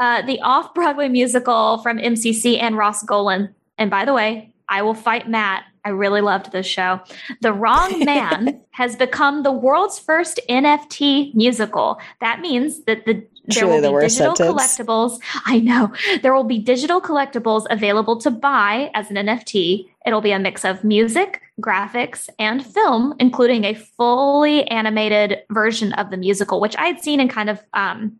Uh, 0.00 0.22
the 0.22 0.40
off 0.40 0.74
Broadway 0.74 1.08
musical 1.08 1.78
from 1.78 1.98
MCC 1.98 2.60
and 2.60 2.76
Ross 2.76 3.02
Golan. 3.02 3.54
And 3.78 3.90
by 3.90 4.04
the 4.04 4.12
way, 4.12 4.53
I 4.68 4.82
will 4.82 4.94
fight 4.94 5.28
Matt. 5.28 5.64
I 5.84 5.90
really 5.90 6.20
loved 6.20 6.52
this 6.52 6.66
show. 6.66 7.00
The 7.42 7.52
Wrong 7.52 7.98
Man 8.04 8.60
has 8.70 8.96
become 8.96 9.42
the 9.42 9.52
world's 9.52 9.98
first 9.98 10.40
NFT 10.48 11.34
musical. 11.34 12.00
That 12.20 12.40
means 12.40 12.84
that 12.84 13.04
the 13.04 13.26
there 13.46 13.66
will 13.66 13.80
be 13.80 14.06
digital 14.06 14.34
sentence. 14.34 14.78
collectibles. 14.78 15.18
I 15.44 15.60
know. 15.60 15.92
There 16.22 16.34
will 16.34 16.44
be 16.44 16.58
digital 16.58 17.00
collectibles 17.00 17.66
available 17.68 18.16
to 18.20 18.30
buy 18.30 18.90
as 18.94 19.10
an 19.10 19.16
NFT. 19.16 19.86
It'll 20.06 20.22
be 20.22 20.32
a 20.32 20.38
mix 20.38 20.64
of 20.64 20.82
music, 20.82 21.42
graphics, 21.60 22.30
and 22.38 22.64
film, 22.64 23.14
including 23.18 23.64
a 23.64 23.74
fully 23.74 24.66
animated 24.68 25.42
version 25.50 25.92
of 25.94 26.10
the 26.10 26.16
musical, 26.16 26.58
which 26.58 26.76
I 26.76 26.86
had 26.86 27.02
seen 27.02 27.20
in 27.20 27.28
kind 27.28 27.50
of 27.50 27.62
um, 27.74 28.18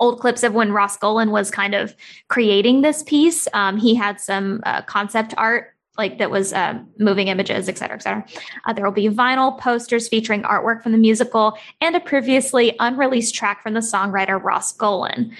old 0.00 0.20
clips 0.20 0.42
of 0.42 0.54
when 0.54 0.72
Ross 0.72 0.96
Golan 0.96 1.30
was 1.30 1.50
kind 1.50 1.74
of 1.74 1.94
creating 2.28 2.82
this 2.82 3.02
piece. 3.02 3.48
Um, 3.52 3.76
he 3.76 3.94
had 3.94 4.20
some 4.20 4.60
uh, 4.64 4.82
concept 4.82 5.34
art 5.36 5.74
like 5.96 6.18
that 6.18 6.30
was 6.30 6.52
uh, 6.52 6.78
moving 6.98 7.26
images, 7.26 7.68
et 7.68 7.76
cetera, 7.76 7.96
et 7.96 8.02
cetera. 8.02 8.24
Uh, 8.64 8.72
there 8.72 8.84
will 8.84 8.92
be 8.92 9.08
vinyl 9.08 9.58
posters 9.58 10.08
featuring 10.08 10.42
artwork 10.42 10.80
from 10.80 10.92
the 10.92 10.98
musical 10.98 11.58
and 11.80 11.96
a 11.96 12.00
previously 12.00 12.76
unreleased 12.78 13.34
track 13.34 13.62
from 13.62 13.74
the 13.74 13.80
songwriter 13.80 14.40
Ross 14.42 14.72
Golan. 14.72 15.36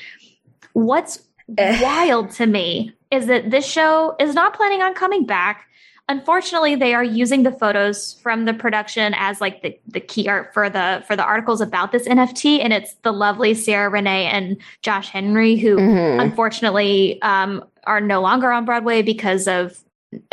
What's 0.72 1.22
eh. 1.56 1.80
wild 1.80 2.32
to 2.32 2.46
me 2.46 2.92
is 3.12 3.26
that 3.26 3.52
this 3.52 3.64
show 3.64 4.16
is 4.18 4.34
not 4.34 4.54
planning 4.54 4.82
on 4.82 4.94
coming 4.94 5.24
back 5.24 5.67
unfortunately 6.08 6.74
they 6.74 6.94
are 6.94 7.04
using 7.04 7.42
the 7.42 7.52
photos 7.52 8.14
from 8.14 8.46
the 8.46 8.54
production 8.54 9.14
as 9.16 9.40
like 9.40 9.62
the, 9.62 9.78
the 9.86 10.00
key 10.00 10.28
art 10.28 10.52
for 10.54 10.70
the 10.70 11.04
for 11.06 11.14
the 11.14 11.22
articles 11.22 11.60
about 11.60 11.92
this 11.92 12.08
nft 12.08 12.60
and 12.60 12.72
it's 12.72 12.94
the 13.02 13.12
lovely 13.12 13.54
Ciara 13.54 13.90
Renée 13.90 14.24
and 14.24 14.56
josh 14.82 15.08
henry 15.10 15.56
who 15.56 15.76
mm-hmm. 15.76 16.20
unfortunately 16.20 17.20
um, 17.22 17.64
are 17.84 18.00
no 18.00 18.20
longer 18.20 18.50
on 18.50 18.64
broadway 18.64 19.02
because 19.02 19.46
of 19.46 19.78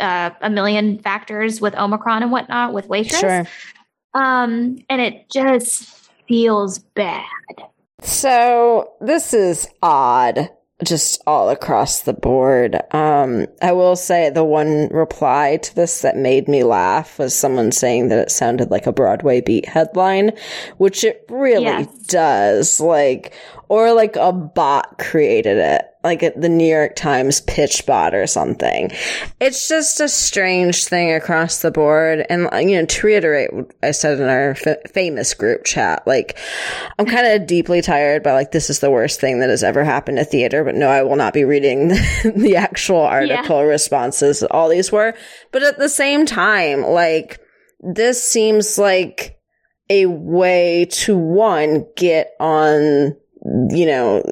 uh, 0.00 0.30
a 0.40 0.50
million 0.50 0.98
factors 0.98 1.60
with 1.60 1.74
omicron 1.74 2.22
and 2.22 2.32
whatnot 2.32 2.72
with 2.72 2.88
waitress 2.88 3.20
sure. 3.20 3.46
um, 4.14 4.78
and 4.88 5.00
it 5.00 5.30
just 5.30 6.10
feels 6.26 6.78
bad 6.78 7.24
so 8.00 8.92
this 9.00 9.34
is 9.34 9.68
odd 9.82 10.48
just 10.84 11.22
all 11.26 11.48
across 11.48 12.02
the 12.02 12.12
board. 12.12 12.76
Um, 12.94 13.46
I 13.62 13.72
will 13.72 13.96
say 13.96 14.28
the 14.28 14.44
one 14.44 14.88
reply 14.88 15.56
to 15.62 15.74
this 15.74 16.02
that 16.02 16.16
made 16.16 16.48
me 16.48 16.64
laugh 16.64 17.18
was 17.18 17.34
someone 17.34 17.72
saying 17.72 18.08
that 18.08 18.18
it 18.18 18.30
sounded 18.30 18.70
like 18.70 18.86
a 18.86 18.92
Broadway 18.92 19.40
beat 19.40 19.66
headline, 19.66 20.32
which 20.76 21.02
it 21.02 21.24
really 21.30 21.64
yes. 21.64 22.05
Does. 22.08 22.80
Like, 22.80 23.34
or 23.68 23.92
like 23.92 24.16
a 24.16 24.32
bot 24.32 24.98
created 24.98 25.58
it, 25.58 25.84
like 26.04 26.20
the 26.36 26.48
New 26.48 26.66
York 26.66 26.94
Times 26.94 27.40
pitch 27.42 27.84
bot 27.84 28.14
or 28.14 28.26
something. 28.26 28.90
It's 29.40 29.68
just 29.68 30.00
a 30.00 30.08
strange 30.08 30.84
thing 30.84 31.12
across 31.12 31.62
the 31.62 31.70
board. 31.70 32.24
And, 32.30 32.48
you 32.68 32.76
know, 32.76 32.86
to 32.86 33.06
reiterate 33.06 33.52
what 33.52 33.72
I 33.82 33.90
said 33.90 34.20
in 34.20 34.28
our 34.28 34.50
f- 34.50 34.90
famous 34.92 35.34
group 35.34 35.64
chat, 35.64 36.06
like, 36.06 36.38
I'm 36.98 37.06
kind 37.06 37.26
of 37.26 37.46
deeply 37.46 37.82
tired 37.82 38.22
by 38.22 38.32
like, 38.32 38.52
this 38.52 38.70
is 38.70 38.78
the 38.78 38.90
worst 38.90 39.20
thing 39.20 39.40
that 39.40 39.50
has 39.50 39.64
ever 39.64 39.82
happened 39.82 40.18
to 40.18 40.24
theater, 40.24 40.62
but 40.62 40.76
no, 40.76 40.88
I 40.88 41.02
will 41.02 41.16
not 41.16 41.34
be 41.34 41.44
reading 41.44 41.88
the, 41.88 42.32
the 42.36 42.56
actual 42.56 43.00
article 43.00 43.58
yeah. 43.58 43.62
responses 43.62 44.40
that 44.40 44.52
all 44.52 44.68
these 44.68 44.92
were. 44.92 45.14
But 45.50 45.64
at 45.64 45.78
the 45.78 45.88
same 45.88 46.24
time, 46.24 46.82
like, 46.82 47.40
this 47.80 48.22
seems 48.22 48.78
like 48.78 49.35
a 49.88 50.06
way 50.06 50.86
to 50.90 51.16
one, 51.16 51.86
get 51.96 52.34
on 52.40 53.16
you 53.70 53.86
know, 53.86 54.22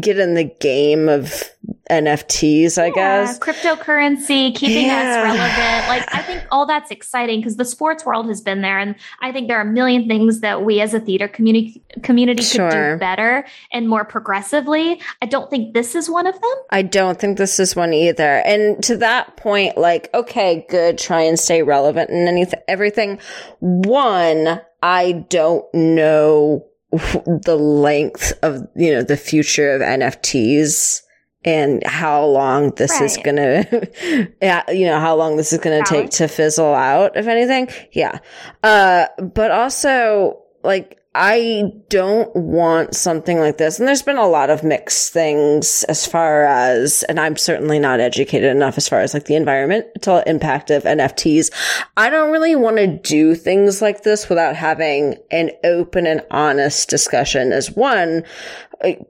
get 0.00 0.18
in 0.18 0.34
the 0.34 0.44
game 0.60 1.08
of 1.08 1.44
NFTs, 1.90 2.78
I 2.78 2.86
yeah, 2.86 2.92
guess. 2.94 3.38
Cryptocurrency, 3.38 4.54
keeping 4.54 4.86
yeah. 4.86 5.00
us 5.00 5.36
relevant. 5.36 5.88
Like, 5.88 6.14
I 6.14 6.22
think 6.22 6.46
all 6.50 6.64
that's 6.66 6.90
exciting 6.90 7.40
because 7.40 7.56
the 7.56 7.64
sports 7.64 8.06
world 8.06 8.26
has 8.28 8.40
been 8.40 8.62
there. 8.62 8.78
And 8.78 8.94
I 9.20 9.32
think 9.32 9.48
there 9.48 9.58
are 9.58 9.68
a 9.68 9.72
million 9.72 10.06
things 10.08 10.40
that 10.40 10.64
we 10.64 10.80
as 10.80 10.94
a 10.94 11.00
theater 11.00 11.28
community 11.28 11.82
community 12.02 12.42
sure. 12.42 12.70
could 12.70 12.94
do 12.94 12.98
better 12.98 13.46
and 13.72 13.88
more 13.88 14.04
progressively. 14.04 15.00
I 15.20 15.26
don't 15.26 15.50
think 15.50 15.74
this 15.74 15.94
is 15.94 16.08
one 16.08 16.26
of 16.26 16.34
them. 16.34 16.54
I 16.70 16.82
don't 16.82 17.18
think 17.18 17.38
this 17.38 17.58
is 17.58 17.74
one 17.74 17.92
either. 17.92 18.42
And 18.46 18.82
to 18.84 18.96
that 18.98 19.36
point, 19.36 19.76
like, 19.76 20.08
okay, 20.14 20.64
good, 20.68 20.98
try 20.98 21.22
and 21.22 21.38
stay 21.38 21.62
relevant 21.62 22.10
and 22.10 22.28
anything, 22.28 22.60
everything. 22.68 23.18
One, 23.60 24.60
I 24.82 25.12
don't 25.28 25.66
know 25.74 26.67
the 26.90 27.56
length 27.58 28.32
of, 28.42 28.66
you 28.74 28.92
know, 28.92 29.02
the 29.02 29.16
future 29.16 29.74
of 29.74 29.82
NFTs 29.82 31.02
and 31.44 31.86
how 31.86 32.24
long 32.24 32.70
this 32.76 32.92
right. 32.92 33.02
is 33.02 33.16
going 33.18 33.36
to, 33.36 34.32
yeah, 34.42 34.70
you 34.70 34.86
know, 34.86 34.98
how 34.98 35.14
long 35.14 35.36
this 35.36 35.52
is 35.52 35.58
going 35.58 35.82
to 35.82 35.88
take 35.88 36.10
to 36.10 36.28
fizzle 36.28 36.74
out, 36.74 37.16
if 37.16 37.26
anything. 37.26 37.68
Yeah. 37.92 38.18
Uh, 38.62 39.06
but 39.18 39.50
also 39.50 40.42
like, 40.62 40.97
I 41.14 41.72
don't 41.88 42.34
want 42.36 42.94
something 42.94 43.40
like 43.40 43.56
this. 43.58 43.78
And 43.78 43.88
there's 43.88 44.02
been 44.02 44.18
a 44.18 44.28
lot 44.28 44.50
of 44.50 44.62
mixed 44.62 45.12
things 45.12 45.82
as 45.84 46.06
far 46.06 46.44
as, 46.44 47.02
and 47.04 47.18
I'm 47.18 47.36
certainly 47.36 47.78
not 47.78 47.98
educated 47.98 48.54
enough 48.54 48.76
as 48.76 48.88
far 48.88 49.00
as 49.00 49.14
like 49.14 49.24
the 49.24 49.34
environmental 49.34 50.18
impact 50.26 50.70
of 50.70 50.84
NFTs. 50.84 51.50
I 51.96 52.10
don't 52.10 52.30
really 52.30 52.54
want 52.54 52.76
to 52.76 52.86
do 52.86 53.34
things 53.34 53.82
like 53.82 54.02
this 54.02 54.28
without 54.28 54.54
having 54.54 55.16
an 55.30 55.50
open 55.64 56.06
and 56.06 56.22
honest 56.30 56.88
discussion 56.88 57.52
as 57.52 57.72
one, 57.72 58.22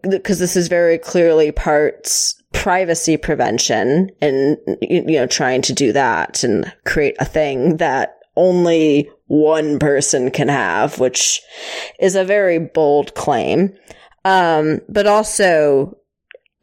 because 0.08 0.38
this 0.38 0.56
is 0.56 0.68
very 0.68 0.98
clearly 0.98 1.52
parts 1.52 2.40
privacy 2.52 3.16
prevention 3.18 4.08
and, 4.22 4.56
you 4.80 5.02
know, 5.02 5.26
trying 5.26 5.60
to 5.62 5.74
do 5.74 5.92
that 5.92 6.42
and 6.42 6.72
create 6.86 7.16
a 7.18 7.24
thing 7.24 7.76
that 7.76 8.17
only 8.38 9.10
one 9.26 9.78
person 9.78 10.30
can 10.30 10.48
have, 10.48 10.98
which 10.98 11.42
is 11.98 12.16
a 12.16 12.24
very 12.24 12.58
bold 12.58 13.14
claim. 13.14 13.76
Um, 14.24 14.80
but 14.88 15.06
also 15.06 15.98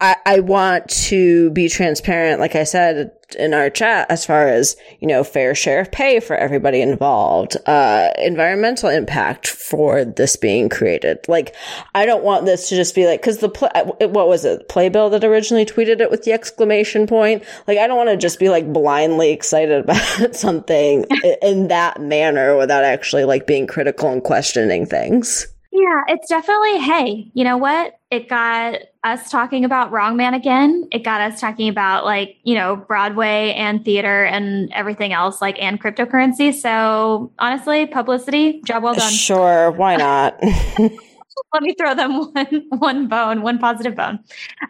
I, 0.02 0.18
I 0.26 0.40
want 0.42 0.90
to 1.08 1.52
be 1.52 1.70
transparent, 1.70 2.42
like 2.42 2.56
I 2.56 2.66
said 2.66 3.12
in 3.40 3.54
our 3.54 3.70
chat, 3.70 4.12
as 4.12 4.26
far 4.26 4.50
as, 4.50 4.76
you 5.00 5.08
know, 5.08 5.24
fair 5.24 5.56
share 5.56 5.82
of 5.82 5.92
pay 5.92 6.20
for 6.20 6.36
everybody 6.36 6.82
involved, 6.82 7.56
uh, 7.66 8.10
environmental 8.18 8.90
impact 8.90 9.48
for 9.48 10.04
this 10.04 10.36
being 10.36 10.68
created. 10.68 11.20
Like, 11.30 11.56
I 11.96 12.06
don't 12.06 12.26
want 12.26 12.46
this 12.46 12.68
to 12.70 12.76
just 12.76 12.94
be 12.94 13.08
like, 13.08 13.22
cause 13.22 13.38
the, 13.38 13.48
play, 13.50 13.70
what 14.02 14.28
was 14.28 14.44
it? 14.44 14.68
Playbill 14.68 15.12
that 15.12 15.24
originally 15.24 15.66
tweeted 15.66 16.02
it 16.02 16.12
with 16.12 16.24
the 16.24 16.34
exclamation 16.34 17.08
point. 17.08 17.44
Like, 17.66 17.78
I 17.78 17.88
don't 17.88 17.98
want 17.98 18.10
to 18.10 18.18
just 18.18 18.38
be 18.38 18.50
like 18.50 18.72
blindly 18.72 19.32
excited 19.32 19.84
about 19.90 20.36
something 20.36 21.06
in 21.42 21.70
that 21.70 22.02
manner 22.02 22.58
without 22.58 22.84
actually 22.84 23.24
like 23.24 23.48
being 23.48 23.66
critical 23.66 24.12
and 24.12 24.22
questioning 24.22 24.86
things. 24.86 25.48
Yeah, 25.72 26.04
it's 26.08 26.30
definitely, 26.30 26.80
hey, 26.80 27.32
you 27.34 27.44
know 27.44 27.58
what? 27.58 28.00
It 28.16 28.30
got 28.30 28.80
us 29.04 29.30
talking 29.30 29.66
about 29.66 29.92
Wrong 29.92 30.16
Man 30.16 30.34
again. 30.34 30.88
It 30.90 31.04
got 31.04 31.20
us 31.20 31.42
talking 31.42 31.68
about 31.68 32.06
like, 32.06 32.38
you 32.44 32.56
know, 32.56 32.78
Broadway 32.78 33.54
and 33.58 33.84
theater 33.84 34.24
and 34.24 34.72
everything 34.72 35.12
else, 35.12 35.42
like, 35.42 35.62
and 35.62 35.82
cryptocurrency. 35.82 36.54
So 36.54 37.34
honestly, 37.40 37.86
publicity, 37.88 38.62
job 38.62 38.84
well 38.84 38.94
done. 38.94 39.12
Sure. 39.12 39.70
Why 39.72 39.98
not? 39.98 40.42
let 41.54 41.64
me 41.64 41.74
throw 41.74 41.96
them 41.96 42.32
one 42.34 42.66
one 42.70 43.08
bone, 43.08 43.42
one 43.42 43.60
positive 43.60 43.96
bone. 43.96 44.20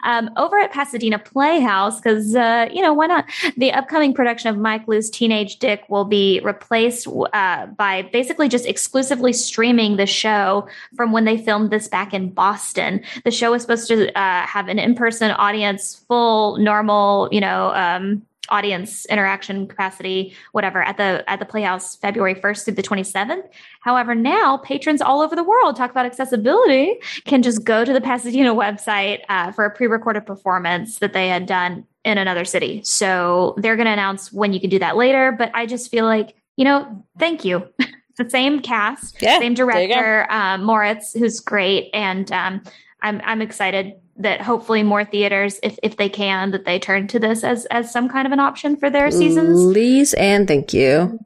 Um, 0.03 0.29
over 0.37 0.57
at 0.57 0.71
Pasadena 0.71 1.19
Playhouse, 1.19 1.99
because 1.99 2.35
uh, 2.35 2.67
you 2.71 2.81
know 2.81 2.93
why 2.93 3.07
not? 3.07 3.25
The 3.57 3.71
upcoming 3.71 4.13
production 4.13 4.49
of 4.49 4.57
Mike 4.57 4.87
Lew's 4.87 5.09
Teenage 5.09 5.57
Dick 5.57 5.83
will 5.89 6.05
be 6.05 6.39
replaced 6.43 7.07
uh, 7.07 7.65
by 7.67 8.03
basically 8.13 8.49
just 8.49 8.65
exclusively 8.65 9.33
streaming 9.33 9.97
the 9.97 10.05
show 10.05 10.67
from 10.95 11.11
when 11.11 11.25
they 11.25 11.37
filmed 11.37 11.71
this 11.71 11.87
back 11.87 12.13
in 12.13 12.29
Boston. 12.29 13.01
The 13.23 13.31
show 13.31 13.51
was 13.51 13.61
supposed 13.61 13.87
to 13.87 14.17
uh, 14.17 14.45
have 14.45 14.67
an 14.67 14.79
in 14.79 14.95
person 14.95 15.31
audience, 15.31 16.03
full 16.07 16.57
normal, 16.57 17.29
you 17.31 17.41
know. 17.41 17.73
Um, 17.73 18.25
audience 18.49 19.05
interaction 19.05 19.67
capacity 19.67 20.35
whatever 20.51 20.81
at 20.81 20.97
the 20.97 21.23
at 21.27 21.39
the 21.39 21.45
playhouse 21.45 21.95
february 21.95 22.35
1st 22.35 22.65
through 22.65 22.73
the 22.73 22.83
27th 22.83 23.43
however 23.81 24.13
now 24.15 24.57
patrons 24.57 25.01
all 25.01 25.21
over 25.21 25.35
the 25.35 25.43
world 25.43 25.75
talk 25.75 25.91
about 25.91 26.05
accessibility 26.05 26.95
can 27.25 27.41
just 27.41 27.63
go 27.63 27.83
to 27.85 27.93
the 27.93 28.01
pasadena 28.01 28.53
website 28.65 29.21
uh, 29.29 29.51
for 29.51 29.65
a 29.65 29.71
pre-recorded 29.71 30.25
performance 30.25 30.99
that 30.99 31.13
they 31.13 31.27
had 31.27 31.45
done 31.45 31.85
in 32.05 32.19
another 32.19 32.45
city. 32.45 32.81
So 32.83 33.55
they're 33.57 33.75
going 33.75 33.87
to 33.87 33.91
announce 33.91 34.31
when 34.31 34.53
you 34.53 34.59
can 34.59 34.69
do 34.69 34.79
that 34.79 34.95
later 34.95 35.31
but 35.31 35.51
i 35.53 35.65
just 35.65 35.89
feel 35.91 36.05
like 36.05 36.35
you 36.55 36.63
know 36.63 37.03
thank 37.19 37.43
you. 37.45 37.67
The 38.17 38.29
same 38.29 38.61
cast 38.61 39.21
yeah, 39.21 39.39
same 39.39 39.55
director 39.55 40.25
um, 40.31 40.63
moritz 40.63 41.11
who's 41.11 41.41
great 41.41 41.89
and 41.93 42.31
um, 42.31 42.63
I'm, 43.01 43.19
I'm 43.25 43.41
excited 43.41 43.95
that 44.17 44.41
hopefully 44.41 44.83
more 44.83 45.03
theaters, 45.03 45.59
if 45.63 45.77
if 45.83 45.97
they 45.97 46.09
can, 46.09 46.51
that 46.51 46.65
they 46.65 46.79
turn 46.79 47.07
to 47.07 47.19
this 47.19 47.43
as 47.43 47.65
as 47.67 47.91
some 47.91 48.09
kind 48.09 48.25
of 48.25 48.31
an 48.31 48.39
option 48.39 48.77
for 48.77 48.89
their 48.89 49.11
seasons. 49.11 49.73
Please 49.73 50.13
and 50.13 50.47
thank 50.47 50.73
you. 50.73 51.19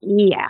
Yeah. 0.00 0.48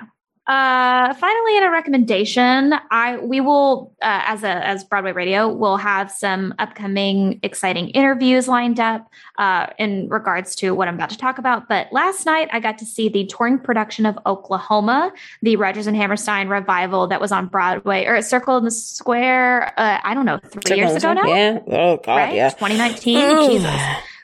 Uh, 0.51 1.15
finally, 1.15 1.59
in 1.59 1.63
a 1.63 1.71
recommendation, 1.71 2.75
I 2.91 3.19
we 3.19 3.41
will 3.41 3.95
uh, 4.03 4.23
as 4.27 4.43
a 4.43 4.67
as 4.67 4.83
Broadway 4.83 5.13
Radio 5.13 5.49
will 5.49 5.77
have 5.77 6.11
some 6.11 6.55
upcoming 6.59 7.39
exciting 7.45 7.91
interviews 7.91 8.49
lined 8.49 8.81
up 8.81 9.09
uh, 9.39 9.69
in 9.79 10.09
regards 10.09 10.57
to 10.57 10.75
what 10.75 10.89
I'm 10.89 10.97
about 10.97 11.11
to 11.11 11.17
talk 11.17 11.39
about. 11.39 11.69
But 11.69 11.93
last 11.93 12.27
night, 12.27 12.49
I 12.53 12.59
got 12.59 12.79
to 12.79 12.85
see 12.85 13.09
the 13.09 13.27
touring 13.27 13.61
production 13.61 14.07
of 14.07 14.19
Oklahoma, 14.27 15.13
the 15.41 15.55
Rodgers 15.55 15.87
and 15.87 15.97
Hammerstein 15.97 16.49
revival 16.49 17.07
that 17.07 17.21
was 17.21 17.31
on 17.31 17.47
Broadway 17.47 18.07
or 18.07 18.21
Circle 18.21 18.57
in 18.57 18.65
the 18.65 18.73
Square. 18.73 19.73
Uh, 19.79 20.01
I 20.03 20.15
don't 20.15 20.27
know, 20.27 20.39
three 20.39 20.63
Circle 20.67 20.77
years 20.79 20.97
ago 20.97 21.13
now. 21.13 21.27
Yeah. 21.27 21.61
Oh 21.69 21.97
God. 21.99 22.17
Right? 22.17 22.35
Yeah. 22.35 22.51
2019. 22.51 23.51
Jesus. 23.51 23.71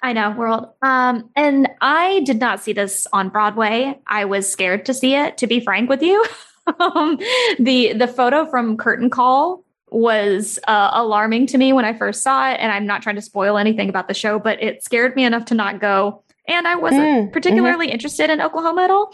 I 0.02 0.12
know, 0.12 0.30
world. 0.30 0.68
Um, 0.82 1.30
and 1.36 1.68
I 1.80 2.20
did 2.20 2.38
not 2.38 2.62
see 2.62 2.72
this 2.72 3.06
on 3.12 3.28
Broadway. 3.28 3.98
I 4.06 4.24
was 4.24 4.50
scared 4.50 4.84
to 4.86 4.94
see 4.94 5.14
it, 5.14 5.38
to 5.38 5.46
be 5.46 5.60
frank 5.60 5.88
with 5.88 6.02
you. 6.02 6.24
um, 6.80 7.18
the 7.58 7.92
the 7.92 8.08
photo 8.08 8.46
from 8.46 8.76
Curtain 8.76 9.10
Call 9.10 9.64
was 9.90 10.58
uh, 10.66 10.90
alarming 10.92 11.46
to 11.46 11.58
me 11.58 11.72
when 11.72 11.84
I 11.84 11.96
first 11.96 12.22
saw 12.22 12.50
it, 12.50 12.54
and 12.54 12.72
I'm 12.72 12.86
not 12.86 13.02
trying 13.02 13.16
to 13.16 13.22
spoil 13.22 13.56
anything 13.56 13.88
about 13.88 14.08
the 14.08 14.14
show, 14.14 14.38
but 14.38 14.62
it 14.62 14.82
scared 14.82 15.16
me 15.16 15.24
enough 15.24 15.46
to 15.46 15.54
not 15.54 15.80
go. 15.80 16.22
And 16.48 16.68
I 16.68 16.76
wasn't 16.76 17.02
mm, 17.02 17.32
particularly 17.32 17.86
mm-hmm. 17.86 17.94
interested 17.94 18.30
in 18.30 18.40
Oklahoma 18.40 18.82
at 18.82 18.90
all. 18.90 19.12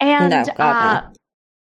And 0.00 0.30
no, 0.30 0.52
uh, 0.64 1.08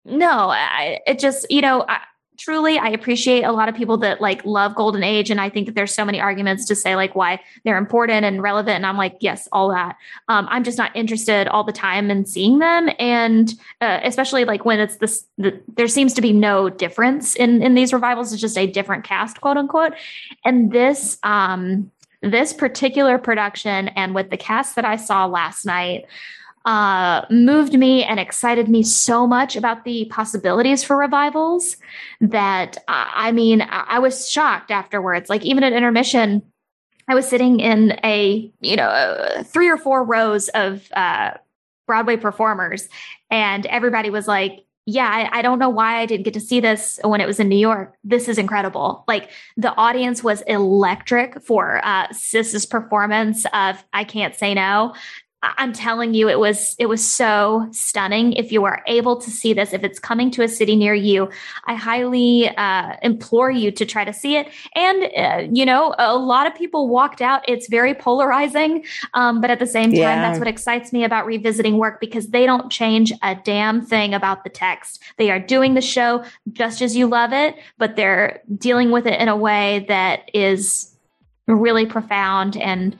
no 0.05 0.51
I, 0.51 1.01
it 1.07 1.19
just 1.19 1.51
you 1.51 1.61
know. 1.61 1.85
I, 1.89 2.01
truly 2.43 2.79
i 2.79 2.89
appreciate 2.89 3.43
a 3.43 3.53
lot 3.53 3.69
of 3.69 3.75
people 3.75 3.97
that 3.97 4.21
like 4.21 4.45
love 4.45 4.75
golden 4.75 5.03
age 5.03 5.31
and 5.31 5.41
i 5.41 5.49
think 5.49 5.67
that 5.67 5.75
there's 5.75 5.95
so 5.95 6.05
many 6.05 6.21
arguments 6.21 6.65
to 6.65 6.75
say 6.75 6.97
like 6.97 7.15
why 7.15 7.41
they're 7.65 7.79
important 7.79 8.25
and 8.25 8.43
relevant 8.43 8.77
and 8.77 8.87
i'm 8.87 8.97
like 8.97 9.17
yes 9.21 9.49
all 9.53 9.69
that. 9.71 9.97
Um, 10.29 10.47
i'm 10.51 10.65
just 10.65 10.79
not 10.79 10.95
interested 10.97 11.49
all 11.49 11.65
the 11.65 11.73
time 11.73 12.11
in 12.11 12.27
seeing 12.27 12.59
them 12.59 12.89
and 12.99 13.55
uh, 13.81 14.01
especially 14.03 14.45
like 14.45 14.65
when 14.65 14.81
it's 14.81 14.97
this 14.97 15.25
the, 15.39 15.61
there 15.77 15.89
seems 15.89 16.15
to 16.15 16.23
be 16.23 16.33
no 16.33 16.69
difference 16.69 17.37
in 17.37 17.63
in 17.63 17.75
these 17.75 17.93
revivals. 17.93 18.33
It's 18.33 18.41
just 18.41 18.59
a 18.59 18.67
different 18.67 19.05
cast 19.05 19.41
quote 19.41 19.57
unquote. 19.57 19.93
And 20.45 20.73
this 20.73 21.19
um 21.23 21.91
this 22.23 22.53
particular 22.53 23.19
production 23.19 23.89
and 23.89 24.15
with 24.15 24.31
the 24.31 24.37
cast 24.37 24.77
that 24.77 24.85
i 24.85 24.95
saw 24.95 25.27
last 25.27 25.67
night 25.67 26.07
uh, 26.65 27.25
moved 27.31 27.77
me 27.77 28.05
and 28.05 28.21
excited 28.21 28.69
me 28.69 28.83
so 28.83 29.27
much 29.27 29.57
about 29.57 29.85
the 29.85 30.05
possibilities 30.07 30.85
for 30.85 30.97
revivals 30.97 31.77
that 32.21 32.79
I 32.89 33.33
mean, 33.33 33.67
I, 33.69 33.99
was 33.99 34.31
shocked 34.31 34.71
afterwards. 34.71 35.29
Like, 35.29 35.45
even 35.45 35.65
at 35.65 35.73
intermission, 35.73 36.43
I 37.09 37.15
was 37.15 37.29
sitting 37.29 37.61
in 37.61 37.99
a, 38.05 38.51
you 38.61 38.77
know, 38.77 39.43
three 39.45 39.69
or 39.69 39.77
four 39.77 40.05
rows 40.05 40.49
of 40.51 40.89
uh, 40.93 41.33
Broadway 41.87 42.17
performers, 42.17 42.89
and 43.31 43.67
everybody 43.67 44.11
was 44.11 44.29
like, 44.29 44.65
yeah, 44.87 45.09
I, 45.09 45.39
I, 45.39 45.43
don't 45.43 45.61
know 45.61 45.69
why 45.69 46.01
I 46.01 46.07
didn't 46.07 46.25
get 46.25 46.35
to 46.35 46.41
see 46.41 46.59
this 46.59 46.99
when 47.05 47.21
it 47.21 47.27
was 47.27 47.39
in 47.39 47.49
New 47.49 47.59
York. 47.59 47.95
This 48.03 48.29
is 48.29 48.37
incredible. 48.37 49.05
Like 49.07 49.31
the 49.57 49.73
audience 49.75 50.25
was 50.25 50.43
electric 50.43 51.41
for 51.41 51.81
uh, 51.85 52.13
Sis's 52.13 52.67
performance 52.67 53.47
of 53.53 53.85
"I 53.93 54.03
Can't 54.05 54.35
Say 54.35 54.55
No." 54.55 54.95
I'm 55.43 55.73
telling 55.73 56.15
you, 56.15 56.29
it 56.29 56.39
was 56.39 56.77
it 56.79 56.87
was 56.87 57.05
so 57.05 57.67
stunning. 57.73 58.33
If 58.35 58.53
you 58.53 58.65
are 58.65 58.83
able 58.87 59.17
to 59.17 59.31
see 59.31 59.53
this, 59.53 59.73
if 59.73 59.83
it's 59.83 59.99
coming 59.99 60.31
to 60.33 60.43
a 60.43 60.49
city 60.49 60.77
near 60.77 60.95
you, 60.95 61.31
I 61.65 61.75
highly 61.75 62.49
uh, 62.57 62.97
implore 63.03 63.51
you 63.51 63.73
to 63.73 63.85
try 63.85 64.05
to 64.05 64.13
see 64.13 64.37
it. 64.37 64.49
And 64.77 65.03
uh, 65.17 65.53
you 65.53 65.67
know, 65.67 65.97
a 65.99 66.17
lot 66.17 66.47
of 66.47 66.55
people 66.55 66.89
walked 66.89 67.21
out. 67.21 67.43
It's 67.49 67.69
very 67.69 67.93
polarizing, 67.93 68.85
um, 69.15 69.41
but 69.41 69.51
at 69.51 69.59
the 69.59 69.67
same 69.67 69.91
time, 69.91 69.99
yeah. 69.99 70.23
that's 70.23 70.39
what 70.39 70.47
excites 70.47 70.93
me 70.93 71.03
about 71.03 71.27
revisiting 71.27 71.77
work 71.77 71.99
because 71.99 72.29
they 72.29 72.47
don't 72.47 72.71
change 72.71 73.13
a 73.23 73.35
damn 73.35 73.85
thing 73.85 74.15
about 74.15 74.45
the 74.45 74.51
text. 74.51 75.03
They 75.17 75.31
are 75.33 75.41
doing 75.41 75.75
the 75.75 75.81
show 75.81 76.25
just 76.53 76.83
as 76.83 76.97
you 76.97 77.09
love 77.09 77.33
it, 77.33 77.57
but 77.79 77.97
they're 77.97 78.41
dealing 78.59 78.93
with 78.93 79.07
it 79.07 79.21
in 79.21 79.29
a 79.29 79.37
way 79.37 79.85
that 79.89 80.31
is 80.33 80.95
really 81.49 81.85
profound 81.85 82.57
and 82.57 82.97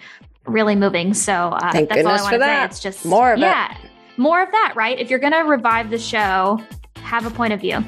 really 0.47 0.77
moving. 0.77 1.15
So 1.15 1.33
uh, 1.33 1.73
Thank 1.73 1.89
that's 1.89 2.05
all 2.05 2.13
I 2.13 2.23
want 2.23 2.35
to 2.35 2.41
say. 2.41 2.65
It's 2.65 2.81
just 2.81 3.05
more 3.05 3.33
of 3.33 3.39
yeah, 3.39 3.73
it. 3.73 3.91
more 4.17 4.43
of 4.43 4.51
that, 4.51 4.75
right? 4.77 4.99
If 4.99 5.11
you're 5.11 5.19
going 5.19 5.33
to 5.33 5.41
revive 5.41 5.91
the 5.91 5.99
show, 5.99 6.61
have 7.03 7.27
a 7.27 7.31
point 7.31 7.53
of 7.53 7.61
view. 7.61 7.85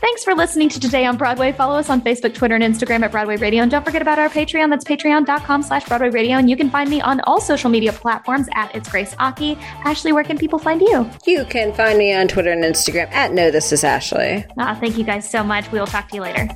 Thanks 0.00 0.22
for 0.22 0.32
listening 0.32 0.68
to 0.68 0.78
Today 0.78 1.04
on 1.06 1.16
Broadway. 1.16 1.50
Follow 1.50 1.76
us 1.76 1.90
on 1.90 2.00
Facebook, 2.00 2.32
Twitter, 2.32 2.54
and 2.54 2.62
Instagram 2.62 3.02
at 3.02 3.10
Broadway 3.10 3.36
Radio. 3.36 3.62
And 3.62 3.70
don't 3.70 3.84
forget 3.84 4.00
about 4.00 4.20
our 4.20 4.28
Patreon. 4.28 4.70
That's 4.70 4.84
patreon.com 4.84 5.64
slash 5.64 5.88
Broadway 5.88 6.10
Radio. 6.10 6.36
And 6.36 6.48
you 6.48 6.56
can 6.56 6.70
find 6.70 6.88
me 6.88 7.00
on 7.00 7.20
all 7.22 7.40
social 7.40 7.68
media 7.68 7.92
platforms 7.92 8.46
at 8.54 8.72
It's 8.76 8.88
Grace 8.88 9.16
Aki. 9.18 9.56
Ashley, 9.84 10.12
where 10.12 10.22
can 10.22 10.38
people 10.38 10.60
find 10.60 10.80
you? 10.80 11.10
You 11.26 11.44
can 11.46 11.72
find 11.72 11.98
me 11.98 12.14
on 12.14 12.28
Twitter 12.28 12.52
and 12.52 12.62
Instagram 12.62 13.10
at 13.10 13.32
No 13.32 13.50
This 13.50 13.72
Is 13.72 13.82
Ashley. 13.82 14.46
Ah, 14.56 14.76
thank 14.78 14.96
you 14.96 15.02
guys 15.02 15.28
so 15.28 15.42
much. 15.42 15.70
We 15.72 15.80
will 15.80 15.86
talk 15.86 16.08
to 16.10 16.14
you 16.14 16.22
later. 16.22 16.48